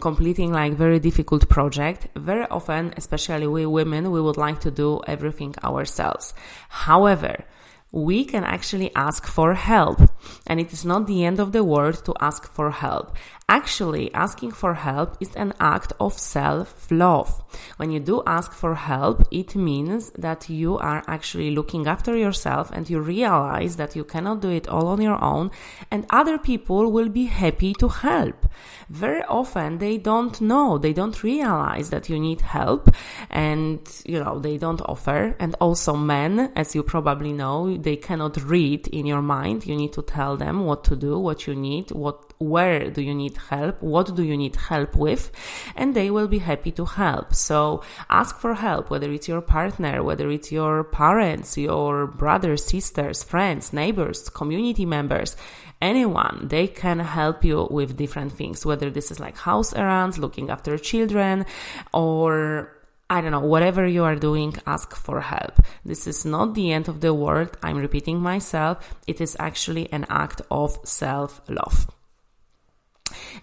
completing 0.00 0.52
like 0.52 0.74
very 0.74 0.98
difficult 0.98 1.48
project, 1.48 2.08
very 2.16 2.46
often, 2.46 2.94
especially 2.96 3.46
we 3.46 3.66
women, 3.66 4.10
we 4.10 4.20
would 4.20 4.36
like 4.36 4.60
to 4.60 4.70
do 4.70 5.00
everything 5.06 5.54
ourselves. 5.64 6.34
However, 6.68 7.44
we 7.92 8.24
can 8.24 8.44
actually 8.44 8.94
ask 8.94 9.26
for 9.26 9.54
help. 9.54 10.00
And 10.46 10.60
it 10.60 10.72
is 10.72 10.84
not 10.84 11.06
the 11.06 11.24
end 11.24 11.40
of 11.40 11.52
the 11.52 11.64
world 11.64 12.04
to 12.04 12.14
ask 12.20 12.50
for 12.50 12.70
help. 12.70 13.16
Actually, 13.48 14.14
asking 14.14 14.52
for 14.52 14.74
help 14.74 15.16
is 15.18 15.34
an 15.34 15.52
act 15.58 15.92
of 15.98 16.16
self-love. 16.16 17.42
When 17.78 17.90
you 17.90 17.98
do 17.98 18.22
ask 18.24 18.52
for 18.52 18.76
help, 18.76 19.26
it 19.32 19.56
means 19.56 20.10
that 20.10 20.48
you 20.48 20.78
are 20.78 21.02
actually 21.08 21.50
looking 21.50 21.88
after 21.88 22.16
yourself 22.16 22.70
and 22.72 22.88
you 22.88 23.00
realize 23.00 23.74
that 23.74 23.96
you 23.96 24.04
cannot 24.04 24.40
do 24.40 24.50
it 24.50 24.68
all 24.68 24.86
on 24.86 25.00
your 25.00 25.20
own 25.20 25.50
and 25.90 26.06
other 26.10 26.38
people 26.38 26.92
will 26.92 27.08
be 27.08 27.24
happy 27.24 27.74
to 27.80 27.88
help. 27.88 28.46
Very 28.88 29.24
often 29.24 29.78
they 29.78 29.98
don't 29.98 30.40
know, 30.40 30.78
they 30.78 30.92
don't 30.92 31.20
realize 31.24 31.90
that 31.90 32.08
you 32.08 32.20
need 32.20 32.42
help 32.42 32.88
and, 33.30 33.80
you 34.06 34.22
know, 34.22 34.38
they 34.38 34.58
don't 34.58 34.82
offer. 34.82 35.34
And 35.40 35.56
also 35.60 35.96
men, 35.96 36.52
as 36.54 36.76
you 36.76 36.84
probably 36.84 37.32
know, 37.32 37.76
they 37.82 37.96
cannot 37.96 38.42
read 38.42 38.86
in 38.88 39.06
your 39.06 39.22
mind. 39.22 39.66
You 39.66 39.76
need 39.76 39.92
to 39.94 40.02
tell 40.02 40.36
them 40.36 40.64
what 40.64 40.84
to 40.84 40.96
do, 40.96 41.18
what 41.18 41.46
you 41.46 41.54
need, 41.54 41.90
what 41.90 42.30
where 42.40 42.90
do 42.90 43.02
you 43.02 43.14
need 43.14 43.36
help? 43.36 43.82
What 43.82 44.16
do 44.16 44.22
you 44.22 44.34
need 44.34 44.56
help 44.56 44.96
with? 44.96 45.30
And 45.76 45.94
they 45.94 46.10
will 46.10 46.26
be 46.26 46.38
happy 46.38 46.70
to 46.72 46.86
help. 46.86 47.34
So 47.34 47.82
ask 48.08 48.38
for 48.38 48.54
help, 48.54 48.88
whether 48.88 49.12
it's 49.12 49.28
your 49.28 49.42
partner, 49.42 50.02
whether 50.02 50.30
it's 50.30 50.50
your 50.50 50.84
parents, 50.84 51.58
your 51.58 52.06
brothers, 52.06 52.64
sisters, 52.64 53.22
friends, 53.22 53.74
neighbors, 53.74 54.30
community 54.30 54.86
members, 54.86 55.36
anyone. 55.82 56.48
They 56.48 56.66
can 56.66 56.98
help 56.98 57.44
you 57.44 57.68
with 57.70 57.98
different 57.98 58.32
things, 58.32 58.64
whether 58.64 58.88
this 58.90 59.10
is 59.10 59.20
like 59.20 59.36
house 59.36 59.74
errands, 59.74 60.18
looking 60.18 60.48
after 60.48 60.78
children, 60.78 61.44
or 61.92 62.79
I 63.12 63.20
don't 63.20 63.32
know, 63.32 63.40
whatever 63.40 63.88
you 63.88 64.04
are 64.04 64.14
doing, 64.14 64.54
ask 64.68 64.94
for 64.94 65.20
help. 65.20 65.60
This 65.84 66.06
is 66.06 66.24
not 66.24 66.54
the 66.54 66.72
end 66.72 66.86
of 66.86 67.00
the 67.00 67.12
world. 67.12 67.56
I'm 67.60 67.76
repeating 67.76 68.20
myself. 68.20 68.94
It 69.08 69.20
is 69.20 69.36
actually 69.40 69.92
an 69.92 70.06
act 70.08 70.42
of 70.48 70.78
self 70.84 71.40
love. 71.48 71.90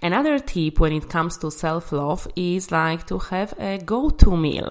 Another 0.02 0.40
tip 0.40 0.80
when 0.80 0.94
it 0.94 1.10
comes 1.10 1.38
to 1.40 1.52
self 1.52 1.92
love 1.92 2.30
is 2.38 2.72
like 2.72 3.06
to 3.08 3.20
have 3.20 3.54
a 3.60 3.78
go 3.80 4.10
to 4.10 4.38
meal. 4.38 4.70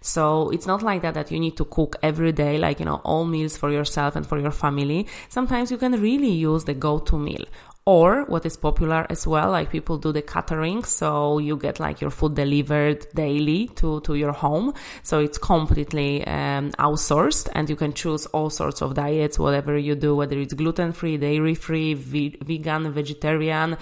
So 0.00 0.50
it's 0.50 0.66
not 0.66 0.80
like 0.80 1.02
that 1.02 1.14
that 1.14 1.32
you 1.32 1.40
need 1.40 1.56
to 1.56 1.64
cook 1.64 1.96
every 2.00 2.30
day, 2.30 2.56
like, 2.56 2.78
you 2.78 2.86
know, 2.86 3.00
all 3.02 3.24
meals 3.24 3.56
for 3.56 3.72
yourself 3.72 4.14
and 4.14 4.24
for 4.24 4.38
your 4.38 4.52
family. 4.52 5.08
Sometimes 5.28 5.72
you 5.72 5.76
can 5.76 6.00
really 6.00 6.30
use 6.30 6.62
the 6.62 6.74
go 6.74 7.00
to 7.00 7.18
meal 7.18 7.44
or 7.88 8.24
what 8.24 8.44
is 8.44 8.56
popular 8.56 9.06
as 9.10 9.28
well, 9.28 9.52
like 9.52 9.70
people 9.70 9.96
do 9.96 10.10
the 10.10 10.20
catering. 10.20 10.82
So 10.82 11.38
you 11.38 11.56
get 11.56 11.78
like 11.78 12.00
your 12.00 12.10
food 12.10 12.34
delivered 12.34 13.06
daily 13.14 13.68
to, 13.76 14.00
to 14.00 14.16
your 14.16 14.32
home. 14.32 14.74
So 15.04 15.20
it's 15.20 15.38
completely 15.38 16.26
um, 16.26 16.72
outsourced 16.72 17.48
and 17.52 17.70
you 17.70 17.76
can 17.76 17.92
choose 17.92 18.26
all 18.26 18.50
sorts 18.50 18.82
of 18.82 18.94
diets, 18.94 19.38
whatever 19.38 19.78
you 19.78 19.94
do, 19.94 20.16
whether 20.16 20.36
it's 20.36 20.52
gluten 20.52 20.92
free, 20.92 21.16
dairy 21.16 21.54
free, 21.54 21.94
ve- 21.94 22.36
vegan, 22.44 22.90
vegetarian, 22.90 23.76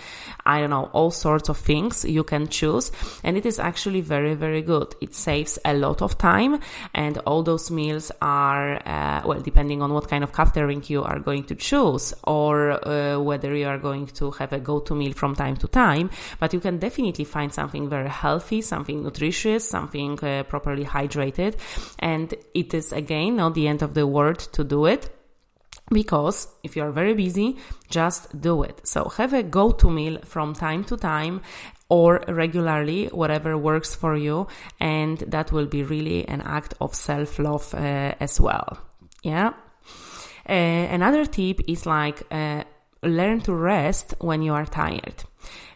I 0.44 0.61
don't 0.61 0.68
know, 0.68 0.90
all 0.92 1.11
sorts 1.11 1.49
of 1.49 1.56
things 1.56 2.04
you 2.04 2.25
can 2.25 2.49
choose. 2.49 2.92
And 3.23 3.38
it 3.38 3.46
is 3.46 3.58
actually 3.58 4.02
very, 4.02 4.34
very 4.34 4.61
good. 4.61 4.94
It 5.00 5.14
saves 5.14 5.58
a 5.64 5.73
lot 5.73 6.02
of 6.02 6.18
time 6.18 6.61
and 6.92 7.16
all 7.20 7.42
those 7.42 7.70
meals 7.70 8.12
are, 8.20 8.87
uh, 8.87 9.23
well, 9.25 9.40
depending 9.40 9.80
on 9.80 9.94
what 9.94 10.11
kind 10.11 10.23
of 10.23 10.34
catering 10.34 10.82
you 10.88 11.02
are 11.02 11.20
going 11.20 11.44
to 11.44 11.54
choose 11.54 12.12
or 12.25 12.87
uh, 12.87 13.18
whether 13.18 13.56
you 13.56 13.66
are 13.66 13.78
going 13.78 13.94
going 13.95 14.07
to 14.07 14.31
have 14.33 14.53
a 14.53 14.61
go-to 14.61 14.95
meal 14.95 15.13
from 15.13 15.35
time 15.35 15.57
to 15.57 15.69
time, 15.69 16.11
but 16.41 16.53
you 16.53 16.61
can 16.61 16.79
definitely 16.79 17.25
find 17.25 17.53
something 17.53 17.89
very 17.89 18.09
healthy, 18.09 18.61
something 18.61 19.03
nutritious, 19.03 19.69
something 19.69 20.19
uh, 20.23 20.43
properly 20.45 20.85
hydrated. 20.85 21.55
And 21.99 22.35
it 22.55 22.75
is 22.75 22.93
again 22.93 23.37
not 23.37 23.55
the 23.55 23.69
end 23.69 23.83
of 23.83 23.95
the 23.95 24.07
world 24.07 24.39
to 24.53 24.65
do 24.65 24.87
it 24.87 25.11
because 25.91 26.49
if 26.63 26.77
you 26.77 26.83
are 26.83 26.93
very 26.93 27.15
busy, 27.15 27.57
just 27.91 28.41
do 28.41 28.63
it. 28.63 28.87
So 28.87 29.09
have 29.17 29.35
a 29.35 29.43
go 29.43 29.71
to 29.73 29.91
meal 29.91 30.19
from 30.25 30.55
time 30.55 30.85
to 30.85 30.97
time 30.97 31.43
or 31.89 32.25
regularly, 32.29 33.07
whatever 33.13 33.59
works 33.59 33.95
for 33.95 34.17
you, 34.17 34.47
and 34.81 35.19
that 35.19 35.53
will 35.53 35.67
be 35.67 35.83
really 35.83 36.27
an 36.27 36.41
act 36.41 36.75
of 36.81 36.95
self 36.95 37.39
love 37.39 37.75
uh, 37.75 38.15
as 38.19 38.41
well. 38.41 38.79
Yeah. 39.23 39.53
Uh, 40.49 40.87
another 40.99 41.25
tip 41.25 41.61
is 41.69 41.87
like 41.87 42.23
uh, 42.31 42.65
learn 43.04 43.40
to 43.42 43.54
rest 43.54 44.14
when 44.20 44.42
you 44.42 44.52
are 44.52 44.66
tired. 44.66 45.25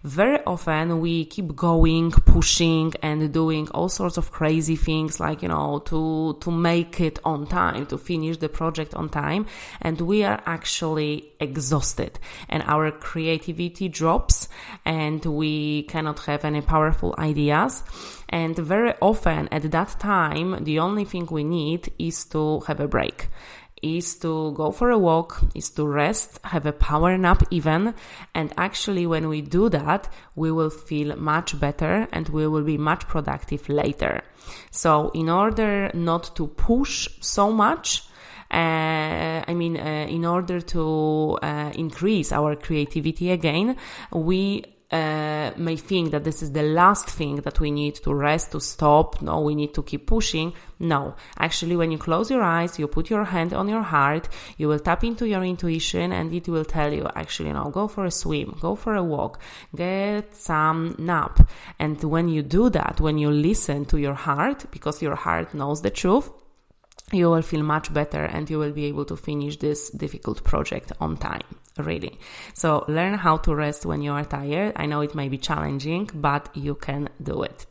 Very 0.04 0.38
often 0.44 1.00
we 1.00 1.24
keep 1.24 1.56
going, 1.56 2.12
pushing 2.12 2.92
and 3.02 3.32
doing 3.32 3.68
all 3.70 3.88
sorts 3.88 4.16
of 4.16 4.30
crazy 4.30 4.76
things 4.76 5.18
like, 5.18 5.42
you 5.42 5.48
know, 5.48 5.80
to, 5.86 6.38
to 6.40 6.50
make 6.50 7.00
it 7.00 7.18
on 7.24 7.46
time, 7.46 7.86
to 7.86 7.98
finish 7.98 8.36
the 8.36 8.48
project 8.48 8.94
on 8.94 9.08
time. 9.08 9.46
And 9.82 10.00
we 10.00 10.24
are 10.24 10.40
actually 10.46 11.32
exhausted 11.40 12.18
and 12.48 12.62
our 12.66 12.90
creativity 12.92 13.88
drops 13.88 14.48
and 14.84 15.24
we 15.24 15.82
cannot 15.84 16.20
have 16.20 16.44
any 16.44 16.60
powerful 16.60 17.14
ideas. 17.18 17.82
And 18.28 18.56
very 18.56 18.94
often 19.00 19.48
at 19.48 19.70
that 19.70 19.98
time, 19.98 20.62
the 20.64 20.78
only 20.78 21.04
thing 21.04 21.26
we 21.30 21.44
need 21.44 21.92
is 21.98 22.24
to 22.26 22.60
have 22.60 22.78
a 22.78 22.88
break 22.88 23.28
is 23.82 24.16
to 24.18 24.52
go 24.52 24.70
for 24.70 24.90
a 24.90 24.98
walk, 24.98 25.40
is 25.54 25.70
to 25.70 25.86
rest, 25.86 26.38
have 26.44 26.66
a 26.66 26.72
power 26.72 27.16
nap 27.16 27.42
even. 27.50 27.94
And 28.34 28.52
actually, 28.56 29.06
when 29.06 29.28
we 29.28 29.40
do 29.40 29.68
that, 29.68 30.08
we 30.36 30.50
will 30.50 30.70
feel 30.70 31.16
much 31.16 31.58
better 31.58 32.08
and 32.12 32.28
we 32.28 32.46
will 32.46 32.64
be 32.64 32.78
much 32.78 33.06
productive 33.08 33.68
later. 33.68 34.22
So 34.70 35.10
in 35.10 35.28
order 35.28 35.90
not 35.94 36.34
to 36.36 36.46
push 36.46 37.08
so 37.20 37.52
much, 37.52 38.04
uh, 38.50 39.44
I 39.46 39.54
mean, 39.54 39.76
uh, 39.76 40.06
in 40.08 40.24
order 40.24 40.60
to 40.60 41.38
uh, 41.42 41.72
increase 41.74 42.32
our 42.32 42.56
creativity 42.56 43.30
again, 43.30 43.76
we 44.12 44.64
uh, 44.90 45.50
may 45.56 45.76
think 45.76 46.12
that 46.12 46.24
this 46.24 46.42
is 46.42 46.52
the 46.52 46.62
last 46.62 47.10
thing 47.10 47.36
that 47.36 47.60
we 47.60 47.70
need 47.70 47.96
to 47.96 48.14
rest, 48.14 48.52
to 48.52 48.60
stop. 48.60 49.20
No, 49.20 49.40
we 49.40 49.54
need 49.54 49.74
to 49.74 49.82
keep 49.82 50.06
pushing. 50.06 50.54
No, 50.78 51.14
actually, 51.38 51.76
when 51.76 51.90
you 51.90 51.98
close 51.98 52.30
your 52.30 52.42
eyes, 52.42 52.78
you 52.78 52.86
put 52.86 53.10
your 53.10 53.24
hand 53.24 53.52
on 53.52 53.68
your 53.68 53.82
heart, 53.82 54.28
you 54.56 54.68
will 54.68 54.78
tap 54.78 55.04
into 55.04 55.26
your 55.26 55.44
intuition 55.44 56.12
and 56.12 56.32
it 56.32 56.48
will 56.48 56.64
tell 56.64 56.92
you, 56.92 57.06
actually, 57.14 57.52
no, 57.52 57.70
go 57.70 57.86
for 57.86 58.06
a 58.06 58.10
swim, 58.10 58.56
go 58.60 58.74
for 58.74 58.94
a 58.94 59.02
walk, 59.02 59.40
get 59.76 60.34
some 60.34 60.94
nap. 60.98 61.46
And 61.78 62.02
when 62.02 62.28
you 62.28 62.42
do 62.42 62.70
that, 62.70 63.00
when 63.00 63.18
you 63.18 63.30
listen 63.30 63.84
to 63.86 63.98
your 63.98 64.14
heart, 64.14 64.66
because 64.70 65.02
your 65.02 65.16
heart 65.16 65.52
knows 65.52 65.82
the 65.82 65.90
truth, 65.90 66.30
you 67.12 67.28
will 67.28 67.42
feel 67.42 67.62
much 67.62 67.92
better 67.92 68.24
and 68.24 68.48
you 68.48 68.58
will 68.58 68.72
be 68.72 68.84
able 68.86 69.04
to 69.06 69.16
finish 69.16 69.56
this 69.58 69.90
difficult 69.90 70.44
project 70.44 70.92
on 71.00 71.16
time 71.16 71.42
really. 71.78 72.18
So 72.54 72.84
learn 72.88 73.14
how 73.14 73.38
to 73.38 73.54
rest 73.54 73.86
when 73.86 74.02
you 74.02 74.12
are 74.12 74.24
tired. 74.24 74.72
I 74.76 74.86
know 74.86 75.00
it 75.00 75.14
may 75.14 75.28
be 75.28 75.38
challenging, 75.38 76.10
but 76.14 76.48
you 76.54 76.74
can 76.74 77.08
do 77.22 77.42
it. 77.42 77.66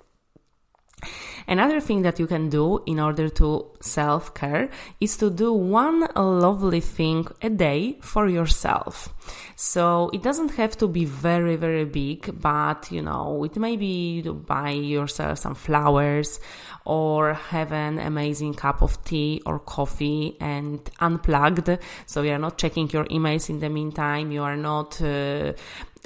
Another 1.48 1.80
thing 1.80 2.02
that 2.02 2.20
you 2.20 2.28
can 2.28 2.50
do 2.50 2.84
in 2.86 3.00
order 3.00 3.30
to 3.30 3.66
self 3.80 4.34
care 4.34 4.70
is 5.00 5.16
to 5.18 5.30
do 5.30 5.54
one 5.54 6.08
lovely 6.16 6.82
thing 6.82 7.28
a 7.42 7.50
day 7.50 7.98
for 8.02 8.28
yourself. 8.28 9.14
So 9.56 10.10
it 10.14 10.22
doesn't 10.22 10.56
have 10.56 10.78
to 10.78 10.88
be 10.88 11.06
very, 11.06 11.56
very 11.56 11.86
big, 11.86 12.40
but 12.42 12.92
you 12.92 13.02
know, 13.02 13.44
it 13.44 13.56
may 13.56 13.78
be 13.78 14.22
to 14.24 14.34
buy 14.34 14.72
yourself 14.72 15.40
some 15.40 15.56
flowers 15.56 16.40
or 16.86 17.34
have 17.34 17.72
an 17.72 18.00
amazing 18.00 18.54
cup 18.54 18.82
of 18.82 19.04
tea 19.04 19.42
or 19.46 19.60
coffee 19.60 20.38
and 20.40 20.90
unplugged. 21.00 21.78
So 22.06 22.22
you 22.22 22.32
are 22.32 22.40
not 22.40 22.58
checking 22.58 22.90
your 22.92 23.06
emails 23.06 23.50
in 23.50 23.60
the 23.60 23.70
meantime. 23.70 24.32
You 24.32 24.44
are 24.44 24.58
not 24.58 25.02
uh, 25.02 25.54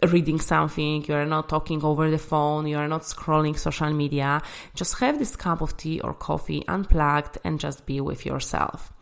reading 0.08 0.39
something, 0.39 1.06
you 1.06 1.13
are 1.13 1.25
not 1.25 1.47
talking 1.47 1.84
over 1.84 2.10
the 2.10 2.17
phone, 2.17 2.65
you 2.65 2.77
are 2.77 2.88
not 2.88 3.04
scrolling 3.04 3.58
social 3.58 3.91
media. 3.93 4.41
Just 4.73 4.99
have 4.99 5.19
this 5.19 5.30
cup 5.35 5.61
of 5.61 5.77
tea 5.77 5.99
or 5.99 6.13
coffee 6.13 6.63
unplugged 6.67 7.37
and 7.43 7.59
just 7.59 7.85
be 7.85 8.01
with 8.01 8.25
yourself. 8.25 8.93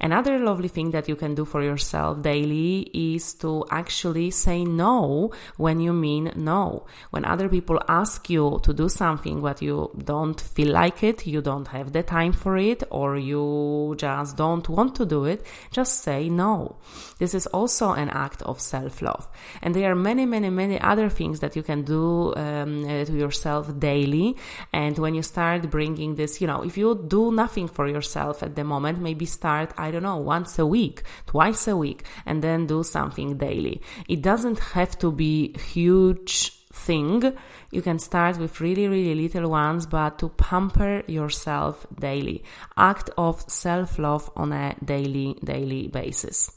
Another 0.00 0.38
lovely 0.38 0.68
thing 0.68 0.90
that 0.90 1.08
you 1.08 1.16
can 1.16 1.34
do 1.34 1.44
for 1.44 1.62
yourself 1.62 2.22
daily 2.22 2.90
is 2.92 3.34
to 3.34 3.64
actually 3.70 4.30
say 4.30 4.64
no 4.64 5.30
when 5.56 5.80
you 5.80 5.92
mean 5.92 6.32
no. 6.36 6.86
When 7.10 7.24
other 7.24 7.48
people 7.48 7.80
ask 7.88 8.28
you 8.28 8.60
to 8.62 8.74
do 8.74 8.88
something 8.88 9.40
but 9.40 9.62
you 9.62 9.90
don't 10.04 10.40
feel 10.40 10.72
like 10.72 11.02
it, 11.02 11.26
you 11.26 11.40
don't 11.40 11.68
have 11.68 11.92
the 11.92 12.02
time 12.02 12.32
for 12.32 12.56
it, 12.56 12.82
or 12.90 13.16
you 13.16 13.94
just 13.96 14.36
don't 14.36 14.68
want 14.68 14.94
to 14.96 15.06
do 15.06 15.24
it, 15.24 15.46
just 15.70 16.02
say 16.02 16.28
no. 16.28 16.76
This 17.18 17.34
is 17.34 17.46
also 17.46 17.92
an 17.92 18.10
act 18.10 18.42
of 18.42 18.60
self 18.60 19.00
love. 19.00 19.28
And 19.62 19.74
there 19.74 19.90
are 19.90 19.94
many, 19.94 20.26
many, 20.26 20.50
many 20.50 20.80
other 20.80 21.08
things 21.08 21.40
that 21.40 21.56
you 21.56 21.62
can 21.62 21.82
do 21.82 22.34
um, 22.34 22.84
uh, 22.84 23.04
to 23.04 23.12
yourself 23.12 23.78
daily. 23.78 24.36
And 24.72 24.98
when 24.98 25.14
you 25.14 25.22
start 25.22 25.70
bringing 25.70 26.16
this, 26.16 26.40
you 26.40 26.46
know, 26.46 26.62
if 26.62 26.76
you 26.76 26.94
do 27.06 27.32
nothing 27.32 27.68
for 27.68 27.88
yourself 27.88 28.42
at 28.42 28.54
the 28.54 28.64
moment, 28.64 29.00
maybe 29.00 29.26
start 29.26 29.53
start, 29.54 29.74
I 29.78 29.90
don't 29.90 30.02
know, 30.02 30.16
once 30.16 30.58
a 30.58 30.66
week, 30.66 31.02
twice 31.26 31.68
a 31.68 31.76
week, 31.76 32.04
and 32.26 32.42
then 32.42 32.66
do 32.66 32.82
something 32.82 33.36
daily. 33.36 33.80
It 34.08 34.22
doesn't 34.22 34.58
have 34.74 34.98
to 34.98 35.12
be 35.12 35.56
huge 35.58 36.52
thing. 36.72 37.32
You 37.70 37.82
can 37.82 37.98
start 37.98 38.38
with 38.38 38.60
really, 38.60 38.88
really 38.88 39.14
little 39.14 39.50
ones, 39.50 39.86
but 39.86 40.18
to 40.18 40.28
pamper 40.28 41.02
yourself 41.06 41.86
daily. 41.98 42.42
Act 42.76 43.10
of 43.16 43.44
self 43.48 43.98
love 43.98 44.30
on 44.36 44.52
a 44.52 44.74
daily, 44.84 45.38
daily 45.44 45.88
basis. 45.88 46.50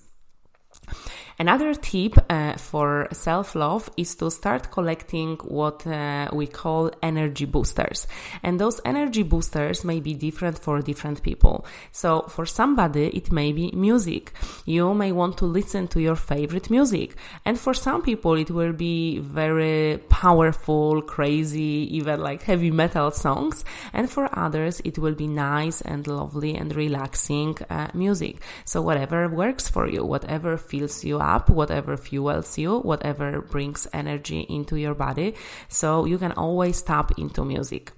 Another 1.39 1.75
tip 1.75 2.17
uh, 2.31 2.53
for 2.57 3.07
self 3.11 3.53
love 3.53 3.91
is 3.95 4.15
to 4.15 4.31
start 4.31 4.71
collecting 4.71 5.37
what 5.43 5.85
uh, 5.85 6.29
we 6.33 6.47
call 6.47 6.89
energy 7.03 7.45
boosters. 7.45 8.07
And 8.41 8.59
those 8.59 8.81
energy 8.83 9.21
boosters 9.21 9.83
may 9.83 9.99
be 9.99 10.15
different 10.15 10.57
for 10.57 10.81
different 10.81 11.21
people. 11.21 11.67
So 11.91 12.21
for 12.23 12.47
somebody, 12.47 13.09
it 13.09 13.31
may 13.31 13.51
be 13.51 13.69
music. 13.71 14.33
You 14.65 14.95
may 14.95 15.11
want 15.11 15.37
to 15.37 15.45
listen 15.45 15.87
to 15.89 16.01
your 16.01 16.15
favorite 16.15 16.71
music. 16.71 17.15
And 17.45 17.59
for 17.59 17.75
some 17.75 18.01
people, 18.01 18.33
it 18.33 18.49
will 18.49 18.73
be 18.73 19.19
very 19.19 19.99
powerful, 20.09 21.03
crazy, 21.03 21.87
even 21.97 22.19
like 22.19 22.41
heavy 22.41 22.71
metal 22.71 23.11
songs. 23.11 23.63
And 23.93 24.09
for 24.09 24.27
others, 24.33 24.81
it 24.83 24.97
will 24.97 25.13
be 25.13 25.27
nice 25.27 25.81
and 25.81 26.07
lovely 26.07 26.55
and 26.55 26.75
relaxing 26.75 27.57
uh, 27.69 27.89
music. 27.93 28.37
So 28.65 28.81
whatever 28.81 29.29
works 29.29 29.69
for 29.69 29.87
you, 29.87 30.03
whatever 30.03 30.57
fills 30.57 31.03
you 31.03 31.26
up, 31.35 31.49
whatever 31.49 31.97
fuels 31.97 32.57
you, 32.57 32.79
whatever 32.79 33.41
brings 33.41 33.87
energy 33.93 34.41
into 34.49 34.75
your 34.77 34.95
body. 34.95 35.35
So 35.67 36.05
you 36.05 36.17
can 36.17 36.31
always 36.31 36.81
tap 36.81 37.11
into 37.17 37.43
music. 37.45 37.91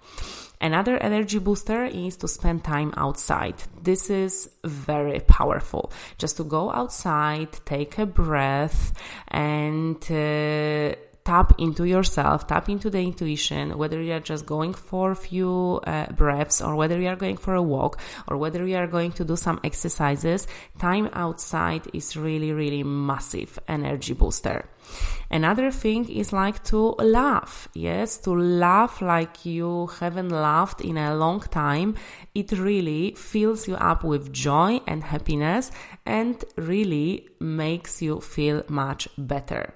Another 0.62 0.98
energy 0.98 1.40
booster 1.40 1.86
is 1.86 2.18
to 2.18 2.28
spend 2.28 2.66
time 2.66 2.94
outside. 2.98 3.56
This 3.82 4.10
is 4.10 4.50
very 4.66 5.22
powerful. 5.22 5.92
Just 6.18 6.36
to 6.38 6.44
go 6.44 6.70
outside, 6.70 7.54
take 7.64 7.98
a 7.98 8.06
breath, 8.06 8.92
and 9.30 10.04
uh, 10.12 10.96
tap 11.26 11.54
into 11.58 11.84
yourself, 11.84 12.48
tap 12.48 12.70
into 12.70 12.90
the 12.90 13.00
intuition, 13.00 13.78
whether 13.78 14.02
you 14.02 14.14
are 14.14 14.20
just 14.20 14.46
going 14.46 14.74
for 14.74 15.12
a 15.12 15.16
few 15.16 15.80
uh, 15.86 16.12
breaths 16.14 16.62
or 16.62 16.76
whether 16.76 17.00
you 17.00 17.08
are 17.08 17.16
going 17.16 17.38
for 17.38 17.54
a 17.54 17.62
walk 17.62 18.00
or 18.28 18.38
whether 18.38 18.66
you 18.66 18.76
are 18.76 18.88
going 18.88 19.12
to 19.12 19.24
do 19.24 19.36
some 19.36 19.60
exercises, 19.64 20.48
time 20.80 21.10
outside 21.14 21.88
is 21.94 22.18
really, 22.18 22.52
really 22.52 22.84
massive 22.84 23.60
energy 23.68 24.14
booster. 24.14 24.66
Another 25.30 25.72
thing 25.72 26.10
is 26.10 26.34
like 26.34 26.64
to 26.64 26.96
laugh. 26.98 27.68
Yes, 27.74 28.18
to 28.20 28.32
laugh 28.32 29.02
like 29.02 29.46
you 29.46 29.88
haven't 30.00 30.30
laughed 30.30 30.82
in 30.82 30.98
a 30.98 31.16
long 31.16 31.42
time. 31.42 31.96
It 32.34 32.52
really 32.54 33.14
fills 33.14 33.68
you 33.68 33.76
up 33.76 34.04
with 34.04 34.34
joy 34.34 34.82
and 34.88 35.04
happiness 35.04 35.72
and 36.06 36.44
really 36.56 37.30
makes 37.40 38.02
you 38.02 38.22
feel 38.22 38.64
much 38.68 39.08
better. 39.18 39.74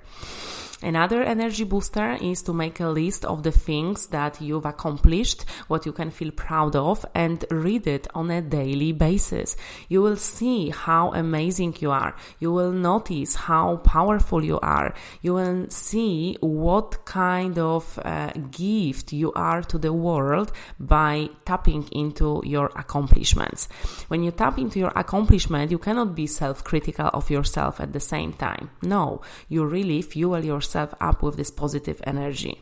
Another 0.83 1.23
energy 1.23 1.63
booster 1.63 2.17
is 2.21 2.41
to 2.41 2.51
make 2.51 2.81
a 2.81 2.89
list 2.89 3.23
of 3.23 3.41
the 3.43 3.53
things 3.53 4.07
that 4.07 4.41
you've 4.41 4.65
accomplished, 4.65 5.45
what 5.69 5.85
you 5.85 5.93
can 5.93 6.11
feel 6.11 6.31
proud 6.31 6.75
of, 6.75 7.05
and 7.15 7.45
read 7.49 7.87
it 7.87 8.05
on 8.13 8.29
a 8.29 8.41
daily 8.41 8.91
basis. 8.91 9.55
You 9.87 10.01
will 10.01 10.17
see 10.17 10.71
how 10.71 11.13
amazing 11.13 11.77
you 11.79 11.91
are. 11.91 12.13
You 12.39 12.51
will 12.51 12.73
notice 12.73 13.33
how 13.33 13.77
powerful 13.77 14.43
you 14.43 14.59
are. 14.59 14.93
You 15.21 15.35
will 15.35 15.69
see 15.69 16.35
what 16.41 17.05
kind 17.05 17.57
of 17.57 17.97
uh, 18.03 18.33
gift 18.51 19.13
you 19.13 19.31
are 19.37 19.61
to 19.63 19.77
the 19.77 19.93
world 19.93 20.51
by 20.81 21.29
tapping 21.45 21.87
into 21.93 22.41
your 22.43 22.71
accomplishments. 22.75 23.69
When 24.09 24.21
you 24.21 24.31
tap 24.31 24.57
into 24.59 24.79
your 24.79 24.91
accomplishment, 24.97 25.71
you 25.71 25.77
cannot 25.77 26.13
be 26.13 26.27
self 26.27 26.61
critical 26.65 27.09
of 27.13 27.29
yourself 27.29 27.79
at 27.79 27.93
the 27.93 28.01
same 28.01 28.33
time. 28.33 28.71
No, 28.81 29.21
you 29.47 29.63
really 29.63 30.01
fuel 30.01 30.43
yourself 30.43 30.72
yourself 30.73 30.93
up 30.99 31.21
with 31.21 31.35
this 31.37 31.51
positive 31.51 32.01
energy. 32.05 32.61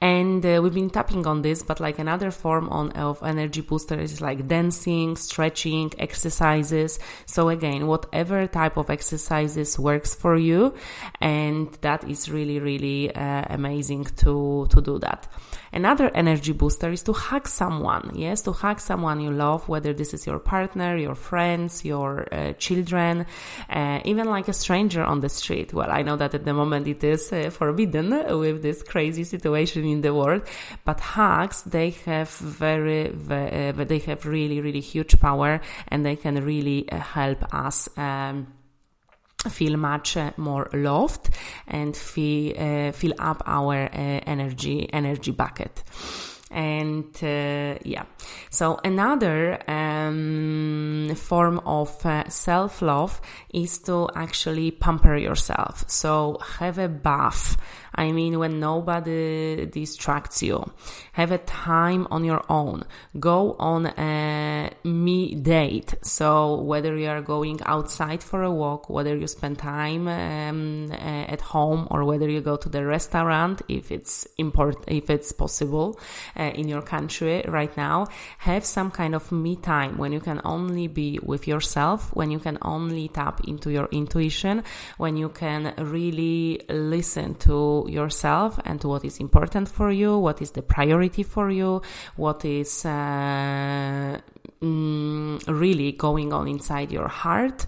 And 0.00 0.44
uh, 0.44 0.60
we've 0.62 0.74
been 0.74 0.90
tapping 0.90 1.26
on 1.26 1.42
this 1.42 1.62
but 1.62 1.80
like 1.80 1.98
another 1.98 2.30
form 2.30 2.68
on 2.70 2.92
of 2.92 3.22
energy 3.22 3.60
booster 3.60 3.98
is 3.98 4.20
like 4.20 4.48
dancing 4.48 5.16
stretching 5.16 5.92
exercises. 5.98 6.98
So 7.26 7.48
again 7.48 7.86
whatever 7.86 8.46
type 8.46 8.76
of 8.76 8.90
exercises 8.90 9.78
works 9.78 10.14
for 10.14 10.36
you 10.36 10.74
and 11.20 11.72
that 11.82 12.04
is 12.04 12.28
really 12.28 12.58
really 12.58 13.14
uh, 13.14 13.44
amazing 13.50 14.04
to 14.22 14.66
to 14.70 14.80
do 14.80 14.98
that 15.00 15.28
Another 15.76 16.10
energy 16.14 16.52
booster 16.52 16.90
is 16.90 17.02
to 17.02 17.12
hug 17.12 17.46
someone. 17.46 18.12
Yes, 18.14 18.40
to 18.42 18.52
hug 18.52 18.80
someone 18.80 19.20
you 19.20 19.30
love, 19.30 19.68
whether 19.68 19.92
this 19.92 20.14
is 20.14 20.26
your 20.26 20.38
partner, 20.38 20.96
your 20.96 21.14
friends, 21.14 21.84
your 21.84 22.26
uh, 22.32 22.54
children, 22.54 23.26
uh, 23.68 24.00
even 24.06 24.26
like 24.26 24.48
a 24.48 24.54
stranger 24.54 25.04
on 25.04 25.20
the 25.20 25.28
street. 25.28 25.74
Well, 25.74 25.90
I 25.90 26.00
know 26.00 26.16
that 26.16 26.34
at 26.34 26.46
the 26.46 26.54
moment 26.54 26.88
it 26.88 27.04
is 27.04 27.30
uh, 27.30 27.50
forbidden 27.50 28.08
with 28.40 28.62
this 28.62 28.82
crazy 28.82 29.24
situation 29.24 29.84
in 29.84 30.00
the 30.00 30.14
world, 30.14 30.48
but 30.86 30.98
hugs, 30.98 31.62
they 31.64 31.90
have 32.06 32.30
very, 32.30 33.08
very 33.08 33.68
uh, 33.68 33.84
they 33.84 33.98
have 33.98 34.24
really, 34.24 34.62
really 34.62 34.80
huge 34.80 35.20
power 35.20 35.60
and 35.88 36.06
they 36.06 36.16
can 36.16 36.42
really 36.42 36.90
uh, 36.90 36.96
help 37.00 37.44
us. 37.52 37.86
Um, 37.98 38.46
feel 39.48 39.76
much 39.76 40.16
uh, 40.16 40.32
more 40.36 40.68
loved 40.72 41.30
and 41.66 41.96
feel 41.96 42.54
uh, 42.58 42.92
fill 42.92 43.14
up 43.18 43.42
our 43.46 43.84
uh, 43.84 44.20
energy 44.26 44.88
energy 44.92 45.32
bucket. 45.32 45.82
And 46.48 47.12
uh, 47.22 47.78
yeah. 47.84 48.04
So 48.50 48.78
another 48.84 49.58
um, 49.68 51.12
form 51.16 51.60
of 51.66 52.06
uh, 52.06 52.28
self-love 52.28 53.20
is 53.52 53.80
to 53.80 54.08
actually 54.14 54.70
pamper 54.70 55.16
yourself. 55.16 55.84
So 55.88 56.38
have 56.58 56.78
a 56.78 56.88
bath 56.88 57.56
I 57.96 58.12
mean, 58.12 58.38
when 58.38 58.60
nobody 58.60 59.66
distracts 59.66 60.42
you, 60.42 60.70
have 61.12 61.32
a 61.32 61.38
time 61.38 62.06
on 62.10 62.24
your 62.24 62.44
own, 62.48 62.84
go 63.18 63.56
on 63.58 63.86
a 63.86 64.70
me 64.84 65.34
date. 65.34 65.94
So 66.02 66.60
whether 66.60 66.96
you 66.96 67.08
are 67.08 67.22
going 67.22 67.60
outside 67.64 68.22
for 68.22 68.42
a 68.42 68.50
walk, 68.50 68.90
whether 68.90 69.16
you 69.16 69.26
spend 69.26 69.58
time 69.58 70.08
um, 70.08 70.92
at 70.92 71.40
home, 71.40 71.88
or 71.90 72.04
whether 72.04 72.28
you 72.28 72.40
go 72.40 72.56
to 72.56 72.68
the 72.68 72.84
restaurant, 72.84 73.62
if 73.68 73.90
it's 73.90 74.26
important, 74.36 74.84
if 74.88 75.08
it's 75.10 75.32
possible 75.32 75.98
uh, 76.38 76.42
in 76.54 76.68
your 76.68 76.82
country 76.82 77.44
right 77.48 77.74
now, 77.76 78.06
have 78.38 78.64
some 78.64 78.90
kind 78.90 79.14
of 79.14 79.32
me 79.32 79.56
time 79.56 79.96
when 79.96 80.12
you 80.12 80.20
can 80.20 80.40
only 80.44 80.86
be 80.86 81.18
with 81.22 81.48
yourself, 81.48 82.14
when 82.14 82.30
you 82.30 82.38
can 82.38 82.58
only 82.62 83.08
tap 83.08 83.40
into 83.48 83.70
your 83.70 83.88
intuition, 83.90 84.62
when 84.98 85.16
you 85.16 85.28
can 85.28 85.72
really 85.78 86.60
listen 86.68 87.34
to 87.36 87.85
yourself 87.88 88.58
and 88.64 88.82
what 88.84 89.04
is 89.04 89.18
important 89.18 89.68
for 89.68 89.90
you, 89.90 90.18
what 90.18 90.42
is 90.42 90.52
the 90.52 90.62
priority 90.62 91.22
for 91.22 91.50
you, 91.50 91.82
what 92.16 92.44
is 92.44 92.84
uh, 92.84 94.18
mm, 94.60 95.42
really 95.46 95.92
going 95.92 96.32
on 96.32 96.48
inside 96.48 96.92
your 96.92 97.08
heart 97.08 97.66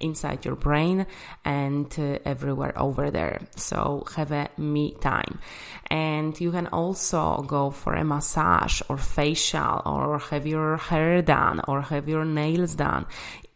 inside 0.00 0.44
your 0.44 0.56
brain 0.56 1.06
and 1.44 1.94
uh, 1.98 2.18
everywhere 2.24 2.72
over 2.76 3.10
there. 3.10 3.40
So 3.56 4.04
have 4.16 4.32
a 4.32 4.48
me 4.56 4.92
time. 5.00 5.38
And 5.88 6.38
you 6.40 6.50
can 6.52 6.68
also 6.68 7.42
go 7.46 7.70
for 7.70 7.94
a 7.94 8.04
massage 8.04 8.80
or 8.88 8.96
facial 8.96 9.82
or 9.84 10.18
have 10.18 10.46
your 10.46 10.76
hair 10.76 11.22
done 11.22 11.60
or 11.66 11.82
have 11.82 12.08
your 12.08 12.24
nails 12.24 12.74
done. 12.74 13.06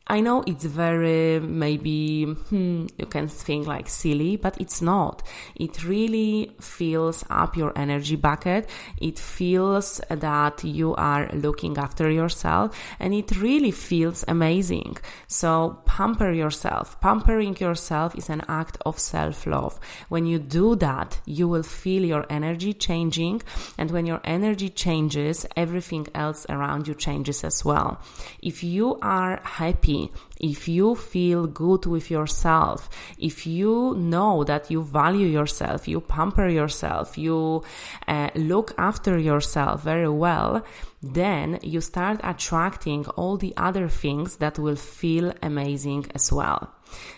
I 0.06 0.20
know 0.20 0.44
it's 0.46 0.66
very 0.66 1.40
maybe 1.40 2.24
hmm, 2.24 2.86
you 2.98 3.06
can 3.06 3.26
think 3.26 3.66
like 3.66 3.88
silly, 3.88 4.36
but 4.36 4.60
it's 4.60 4.82
not. 4.82 5.22
It 5.54 5.82
really 5.82 6.52
fills 6.60 7.24
up 7.30 7.56
your 7.56 7.72
energy 7.74 8.16
bucket. 8.16 8.68
It 9.00 9.18
feels 9.18 10.02
that 10.10 10.62
you 10.62 10.94
are 10.96 11.30
looking 11.32 11.78
after 11.78 12.10
yourself 12.10 12.78
and 13.00 13.14
it 13.14 13.40
really 13.40 13.70
feels 13.70 14.26
amazing. 14.28 14.98
So 15.26 15.80
pamper 15.86 16.32
yourself. 16.32 17.00
Pampering 17.00 17.56
yourself 17.56 18.14
is 18.14 18.28
an 18.28 18.42
act 18.46 18.76
of 18.84 18.98
self-love. 18.98 19.80
When 20.10 20.26
you 20.26 20.38
do 20.38 20.76
that, 20.76 21.18
you 21.24 21.48
will 21.48 21.62
feel 21.62 22.04
your 22.04 22.26
energy 22.28 22.74
changing 22.74 23.40
and 23.78 23.90
when 23.90 24.04
your 24.04 24.20
energy 24.24 24.68
changes, 24.68 25.46
everything 25.56 26.08
else 26.14 26.44
around 26.50 26.88
you 26.88 26.94
changes 26.94 27.42
as 27.42 27.64
well. 27.64 28.02
If 28.42 28.62
you 28.62 28.98
are 29.00 29.40
happy 29.44 29.93
if 30.40 30.68
you 30.68 30.94
feel 30.94 31.46
good 31.46 31.86
with 31.86 32.10
yourself, 32.10 32.88
if 33.18 33.46
you 33.46 33.94
know 33.96 34.44
that 34.44 34.70
you 34.70 34.82
value 34.82 35.26
yourself, 35.26 35.88
you 35.88 36.00
pamper 36.00 36.48
yourself, 36.48 37.16
you 37.16 37.62
uh, 38.08 38.30
look 38.34 38.74
after 38.78 39.18
yourself 39.18 39.82
very 39.82 40.08
well, 40.08 40.64
then 41.02 41.58
you 41.62 41.80
start 41.80 42.20
attracting 42.22 43.06
all 43.16 43.36
the 43.36 43.54
other 43.56 43.88
things 43.88 44.36
that 44.36 44.58
will 44.58 44.76
feel 44.76 45.32
amazing 45.42 46.06
as 46.14 46.32
well. 46.32 46.72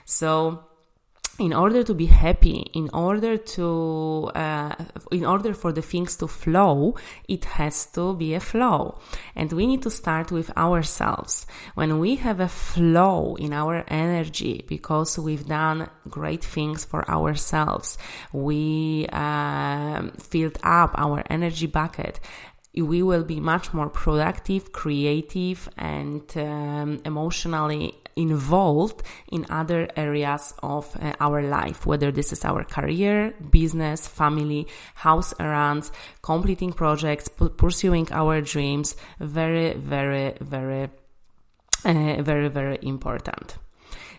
So, 0.04 0.65
in 1.38 1.52
order 1.52 1.82
to 1.82 1.94
be 1.94 2.06
happy, 2.06 2.64
in 2.72 2.88
order 2.92 3.36
to, 3.36 4.30
uh, 4.34 4.74
in 5.12 5.24
order 5.24 5.52
for 5.52 5.72
the 5.72 5.82
things 5.82 6.16
to 6.16 6.26
flow, 6.26 6.94
it 7.28 7.44
has 7.44 7.86
to 7.86 8.14
be 8.14 8.34
a 8.34 8.40
flow. 8.40 8.98
And 9.34 9.52
we 9.52 9.66
need 9.66 9.82
to 9.82 9.90
start 9.90 10.32
with 10.32 10.56
ourselves. 10.56 11.46
When 11.74 11.98
we 11.98 12.16
have 12.16 12.40
a 12.40 12.48
flow 12.48 13.36
in 13.36 13.52
our 13.52 13.84
energy 13.88 14.64
because 14.66 15.18
we've 15.18 15.46
done 15.46 15.90
great 16.08 16.42
things 16.42 16.84
for 16.84 17.08
ourselves, 17.10 17.98
we 18.32 19.06
uh, 19.12 20.08
filled 20.18 20.58
up 20.62 20.94
our 20.96 21.22
energy 21.28 21.66
bucket 21.66 22.20
we 22.82 23.02
will 23.02 23.24
be 23.24 23.40
much 23.40 23.72
more 23.72 23.88
productive, 23.88 24.70
creative, 24.70 25.66
and 25.78 26.30
um, 26.36 27.00
emotionally 27.06 27.94
involved 28.16 29.02
in 29.30 29.46
other 29.50 29.88
areas 29.96 30.54
of 30.62 30.96
uh, 30.96 31.12
our 31.20 31.42
life, 31.42 31.86
whether 31.86 32.10
this 32.10 32.32
is 32.32 32.44
our 32.44 32.64
career, 32.64 33.34
business, 33.50 34.08
family, 34.08 34.66
house 34.94 35.34
errands, 35.38 35.92
completing 36.22 36.72
projects, 36.72 37.28
pursuing 37.28 38.08
our 38.10 38.40
dreams. 38.40 38.96
Very, 39.20 39.74
very, 39.74 40.34
very, 40.40 40.88
uh, 41.84 42.22
very, 42.22 42.48
very 42.48 42.78
important. 42.82 43.56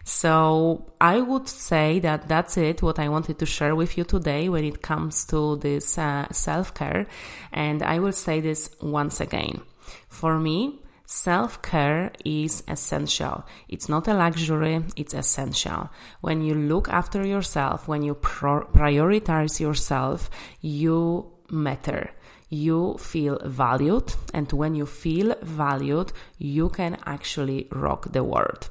So 0.07 0.85
I 1.01 1.19
would 1.19 1.49
say 1.49 1.99
that 1.99 2.29
that's 2.29 2.55
it, 2.55 2.81
what 2.81 2.97
I 2.97 3.09
wanted 3.09 3.39
to 3.39 3.45
share 3.45 3.75
with 3.75 3.97
you 3.97 4.05
today 4.05 4.47
when 4.47 4.63
it 4.63 4.81
comes 4.81 5.25
to 5.25 5.57
this 5.57 5.97
uh, 5.97 6.31
self 6.31 6.73
care. 6.73 7.07
And 7.51 7.83
I 7.83 7.99
will 7.99 8.13
say 8.13 8.39
this 8.39 8.69
once 8.81 9.19
again. 9.19 9.61
For 10.07 10.39
me, 10.39 10.79
Self 11.09 11.61
care 11.61 12.11
is 12.25 12.63
essential. 12.67 13.45
It's 13.69 13.87
not 13.87 14.09
a 14.09 14.13
luxury, 14.13 14.83
it's 14.97 15.13
essential. 15.13 15.89
When 16.19 16.41
you 16.41 16.53
look 16.53 16.89
after 16.89 17.25
yourself, 17.25 17.87
when 17.87 18.03
you 18.03 18.13
pro- 18.15 18.65
prioritize 18.65 19.57
yourself, 19.57 20.29
you 20.59 21.31
matter. 21.49 22.11
You 22.49 22.97
feel 22.99 23.39
valued, 23.45 24.15
and 24.33 24.51
when 24.51 24.75
you 24.75 24.85
feel 24.85 25.33
valued, 25.41 26.11
you 26.39 26.67
can 26.67 26.97
actually 27.05 27.69
rock 27.71 28.11
the 28.11 28.25
world. 28.25 28.69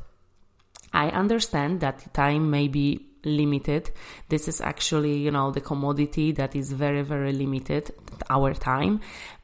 I 0.92 1.08
understand 1.08 1.80
that 1.80 2.12
time 2.12 2.50
may 2.50 2.68
be 2.68 3.06
limited. 3.24 3.90
This 4.28 4.46
is 4.46 4.60
actually, 4.60 5.16
you 5.16 5.30
know, 5.30 5.52
the 5.52 5.62
commodity 5.62 6.32
that 6.32 6.54
is 6.54 6.70
very, 6.72 7.00
very 7.00 7.32
limited, 7.32 7.92
our 8.28 8.52
time. 8.52 9.00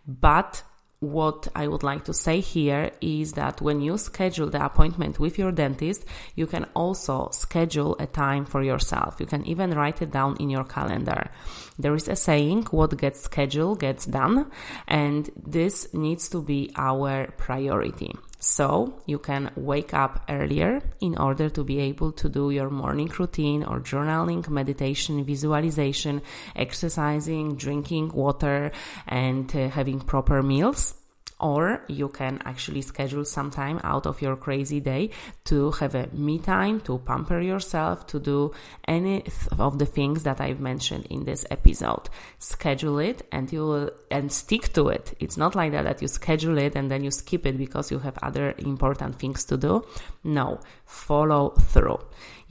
But 0.07 0.63
what 1.03 1.49
I 1.57 1.67
would 1.67 1.83
like 1.83 2.05
to 2.05 2.15
say 2.15 2.39
here 2.39 2.93
is 3.01 3.33
that 3.33 3.61
when 3.61 3.81
you 3.81 3.99
schedule 3.99 4.49
the 4.49 4.65
appointment 4.65 5.19
with 5.19 5.37
your 5.37 5.51
dentist, 5.51 6.05
you 6.37 6.47
can 6.47 6.65
also 6.75 7.29
schedule 7.33 7.97
a 7.99 8.07
time 8.07 8.45
for 8.45 8.63
yourself. 8.63 9.17
You 9.19 9.27
can 9.27 9.45
even 9.45 9.75
write 9.75 10.01
it 10.01 10.13
down 10.13 10.37
in 10.39 10.49
your 10.49 10.63
calendar. 10.63 11.29
There 11.77 11.97
is 11.97 12.07
a 12.07 12.15
saying, 12.15 12.67
what 12.71 12.97
gets 12.97 13.23
scheduled 13.23 13.81
gets 13.81 14.07
done, 14.07 14.49
and 14.87 15.29
this 15.37 15.93
needs 15.93 16.29
to 16.29 16.41
be 16.41 16.71
our 16.77 17.33
priority. 17.37 18.13
So 18.45 19.01
you 19.07 19.21
can 19.21 19.53
wake 19.55 19.95
up 19.95 20.25
earlier 20.29 20.83
in 21.01 21.17
order 21.17 21.49
to 21.51 21.63
be 21.63 21.79
able 21.79 22.11
to 22.11 22.29
do 22.29 22.51
your 22.51 22.71
morning 22.71 23.09
routine 23.17 23.63
or 23.63 23.79
journaling, 23.79 24.49
meditation, 24.49 25.25
visualization, 25.25 26.23
exercising, 26.57 27.55
drinking 27.55 28.09
water, 28.09 28.73
and 29.07 29.55
uh, 29.55 29.69
having 29.69 30.01
proper 30.01 30.43
meals 30.43 31.02
or 31.43 31.83
you 31.89 32.09
can 32.09 32.41
actually 32.45 32.81
schedule 32.81 33.25
some 33.25 33.51
time 33.51 33.81
out 33.83 34.07
of 34.07 34.23
your 34.23 34.37
crazy 34.37 34.81
day 34.81 35.11
to 35.45 35.73
have 35.73 35.95
a 35.95 36.07
me 36.13 36.39
time, 36.39 36.81
to 36.81 36.99
pamper 36.99 37.41
yourself, 37.41 38.07
to 38.07 38.21
do 38.21 38.53
any 38.87 39.25
of 39.59 39.79
the 39.79 39.85
things 39.85 40.23
that 40.23 40.41
I've 40.41 40.61
mentioned 40.61 41.07
in 41.11 41.25
this 41.25 41.45
episode. 41.51 42.09
Schedule 42.39 43.01
it 43.01 43.27
and 43.33 43.53
you 43.53 43.67
will, 43.67 43.91
and 44.11 44.31
stick 44.31 44.73
to 44.75 44.89
it. 44.89 45.15
It's 45.19 45.37
not 45.37 45.57
like 45.57 45.73
that, 45.73 45.83
that 45.85 46.01
you 46.01 46.09
schedule 46.09 46.59
it 46.59 46.77
and 46.77 46.91
then 46.91 47.03
you 47.03 47.11
skip 47.11 47.45
it 47.45 47.59
because 47.59 47.91
you 47.91 47.99
have 47.99 48.17
other 48.23 48.55
important 48.59 49.19
things 49.19 49.45
to 49.47 49.57
do. 49.57 49.85
No, 50.23 50.61
follow 50.87 51.51
through 51.51 51.99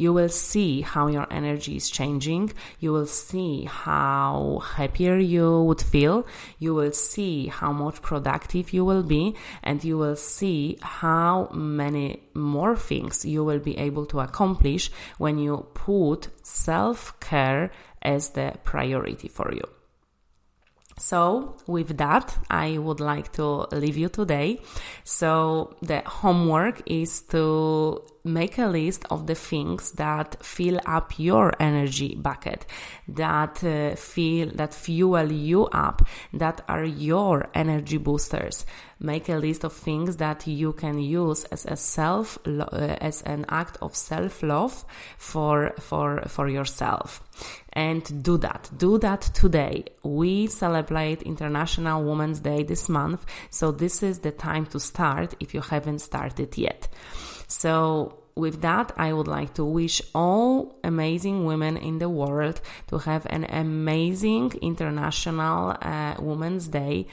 you 0.01 0.11
will 0.11 0.29
see 0.29 0.81
how 0.81 1.05
your 1.07 1.27
energy 1.29 1.75
is 1.75 1.87
changing. 1.89 2.51
You 2.79 2.91
will 2.91 3.05
see 3.05 3.65
how 3.65 4.63
happier 4.75 5.17
you 5.17 5.61
would 5.67 5.81
feel. 5.81 6.25
You 6.57 6.73
will 6.73 6.91
see 6.91 7.47
how 7.47 7.71
much 7.71 8.01
productive 8.01 8.73
you 8.73 8.83
will 8.83 9.03
be 9.03 9.35
and 9.61 9.83
you 9.83 9.99
will 9.99 10.15
see 10.15 10.79
how 10.81 11.49
many 11.53 12.23
more 12.33 12.75
things 12.75 13.25
you 13.25 13.43
will 13.43 13.59
be 13.59 13.77
able 13.77 14.07
to 14.07 14.21
accomplish 14.21 14.89
when 15.19 15.37
you 15.37 15.67
put 15.75 16.29
self 16.41 17.19
care 17.19 17.71
as 18.01 18.31
the 18.31 18.53
priority 18.63 19.27
for 19.27 19.53
you. 19.53 19.67
So, 20.97 21.55
with 21.65 21.97
that, 21.97 22.37
I 22.49 22.77
would 22.77 22.99
like 22.99 23.31
to 23.33 23.67
leave 23.71 23.97
you 23.97 24.09
today. 24.09 24.61
So, 25.03 25.75
the 25.81 26.01
homework 26.05 26.83
is 26.85 27.21
to 27.33 28.03
make 28.23 28.57
a 28.57 28.67
list 28.67 29.05
of 29.09 29.27
the 29.27 29.35
things 29.35 29.91
that 29.93 30.43
fill 30.43 30.79
up 30.85 31.17
your 31.17 31.53
energy 31.59 32.15
bucket, 32.15 32.65
that 33.07 33.63
uh, 33.63 33.95
feel 33.95 34.51
that 34.55 34.73
fuel 34.73 35.31
you 35.31 35.65
up, 35.67 36.07
that 36.33 36.61
are 36.67 36.83
your 36.83 37.49
energy 37.53 37.97
boosters. 37.97 38.65
Make 38.99 39.29
a 39.29 39.35
list 39.35 39.63
of 39.63 39.73
things 39.73 40.17
that 40.17 40.45
you 40.45 40.73
can 40.73 40.99
use 40.99 41.43
as 41.45 41.65
a 41.65 41.75
self 41.75 42.37
uh, 42.45 42.67
as 43.01 43.23
an 43.23 43.45
act 43.49 43.77
of 43.81 43.95
self 43.95 44.43
love 44.43 44.85
for 45.17 45.73
for 45.79 46.21
for 46.27 46.47
yourself, 46.47 47.23
and 47.73 48.23
do 48.23 48.37
that. 48.37 48.69
Do 48.77 48.99
that 48.99 49.21
today. 49.21 49.85
We 50.03 50.45
celebrate 50.47 51.23
International 51.23 52.03
Women's 52.03 52.41
Day 52.41 52.61
this 52.61 52.89
month, 52.89 53.25
so 53.49 53.71
this 53.71 54.03
is 54.03 54.19
the 54.19 54.31
time 54.31 54.67
to 54.67 54.79
start 54.79 55.33
if 55.39 55.55
you 55.55 55.61
haven't 55.61 55.99
started 55.99 56.55
yet. 56.55 56.87
So, 57.51 58.17
with 58.33 58.61
that, 58.61 58.93
I 58.95 59.11
would 59.11 59.27
like 59.27 59.55
to 59.55 59.65
wish 59.65 60.01
all 60.15 60.79
amazing 60.85 61.43
women 61.43 61.75
in 61.75 61.99
the 61.99 62.07
world 62.07 62.61
to 62.87 62.99
have 62.99 63.27
an 63.29 63.43
amazing 63.49 64.53
International 64.61 65.75
uh, 65.81 66.15
Women's 66.17 66.69
Day. 66.69 67.07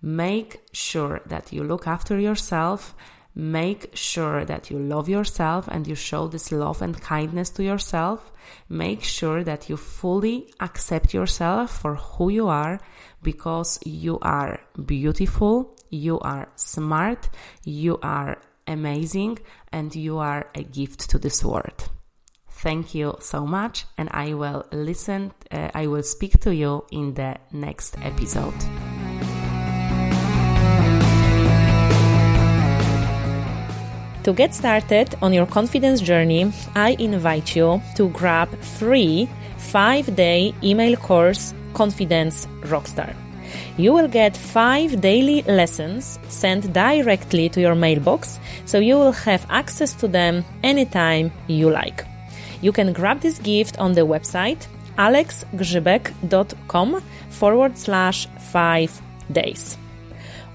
Make 0.00 0.62
sure 0.72 1.20
that 1.26 1.52
you 1.52 1.64
look 1.64 1.86
after 1.86 2.18
yourself. 2.18 2.94
Make 3.34 3.90
sure 3.92 4.46
that 4.46 4.70
you 4.70 4.78
love 4.78 5.06
yourself 5.06 5.68
and 5.68 5.86
you 5.86 5.94
show 5.94 6.28
this 6.28 6.50
love 6.50 6.80
and 6.80 6.98
kindness 6.98 7.50
to 7.50 7.62
yourself. 7.62 8.32
Make 8.70 9.02
sure 9.02 9.44
that 9.44 9.68
you 9.68 9.76
fully 9.76 10.50
accept 10.60 11.12
yourself 11.12 11.78
for 11.82 11.96
who 11.96 12.30
you 12.30 12.48
are 12.48 12.80
because 13.22 13.78
you 13.84 14.18
are 14.22 14.60
beautiful, 14.86 15.76
you 15.90 16.18
are 16.20 16.48
smart, 16.54 17.28
you 17.64 17.98
are 18.02 18.38
amazing 18.66 19.38
and 19.72 19.94
you 19.94 20.18
are 20.18 20.50
a 20.54 20.62
gift 20.62 21.10
to 21.10 21.18
this 21.18 21.44
world. 21.44 21.90
Thank 22.48 22.94
you 22.94 23.16
so 23.20 23.44
much, 23.46 23.84
and 23.98 24.08
I 24.10 24.32
will 24.32 24.64
listen, 24.72 25.32
uh, 25.50 25.70
I 25.74 25.86
will 25.86 26.02
speak 26.02 26.40
to 26.40 26.54
you 26.54 26.84
in 26.90 27.12
the 27.12 27.36
next 27.52 27.96
episode. 28.00 28.54
To 34.22 34.32
get 34.32 34.54
started 34.54 35.14
on 35.20 35.34
your 35.34 35.44
confidence 35.44 36.00
journey, 36.00 36.50
I 36.74 36.96
invite 36.98 37.54
you 37.54 37.82
to 37.96 38.08
grab 38.08 38.48
free 38.78 39.28
5-day 39.58 40.54
email 40.62 40.96
course 40.96 41.52
Confidence 41.74 42.46
Rockstar 42.62 43.14
you 43.76 43.92
will 43.92 44.08
get 44.08 44.36
five 44.36 45.00
daily 45.00 45.42
lessons 45.42 46.18
sent 46.28 46.72
directly 46.72 47.48
to 47.50 47.60
your 47.60 47.74
mailbox, 47.74 48.40
so 48.64 48.78
you 48.78 48.96
will 48.96 49.12
have 49.12 49.46
access 49.50 49.92
to 49.94 50.08
them 50.08 50.44
anytime 50.62 51.30
you 51.46 51.70
like. 51.70 52.04
You 52.60 52.72
can 52.72 52.92
grab 52.92 53.20
this 53.20 53.38
gift 53.38 53.78
on 53.78 53.92
the 53.92 54.06
website 54.06 54.66
alexgrzybek.com 54.98 57.02
forward 57.30 57.76
slash 57.76 58.28
five 58.38 59.02
days. 59.32 59.76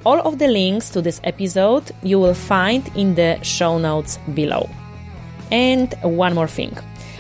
All 0.05 0.21
of 0.21 0.39
the 0.39 0.47
links 0.47 0.89
to 0.91 1.01
this 1.01 1.19
episode 1.23 1.91
you 2.03 2.19
will 2.19 2.33
find 2.33 2.89
in 2.95 3.15
the 3.15 3.37
show 3.43 3.77
notes 3.77 4.17
below. 4.33 4.69
And 5.51 5.93
one 6.03 6.35
more 6.35 6.47
thing. 6.47 6.77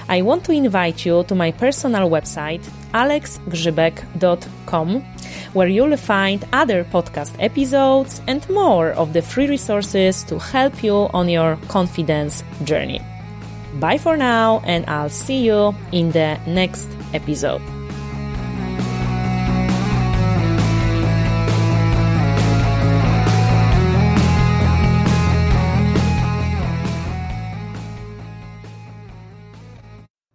I 0.07 0.21
want 0.21 0.45
to 0.45 0.53
invite 0.53 1.05
you 1.05 1.25
to 1.25 1.35
my 1.35 1.51
personal 1.51 2.09
website 2.09 2.63
alexgrzybek.com 2.93 5.03
where 5.53 5.67
you'll 5.67 5.97
find 5.97 6.45
other 6.53 6.83
podcast 6.83 7.35
episodes 7.39 8.21
and 8.27 8.47
more 8.49 8.91
of 8.91 9.13
the 9.13 9.21
free 9.21 9.47
resources 9.47 10.23
to 10.23 10.39
help 10.39 10.83
you 10.83 11.09
on 11.13 11.29
your 11.29 11.57
confidence 11.67 12.43
journey. 12.63 13.01
Bye 13.75 13.97
for 13.97 14.17
now, 14.17 14.61
and 14.65 14.85
I'll 14.87 15.09
see 15.09 15.45
you 15.45 15.75
in 15.91 16.11
the 16.11 16.39
next 16.47 16.89
episode. 17.13 17.61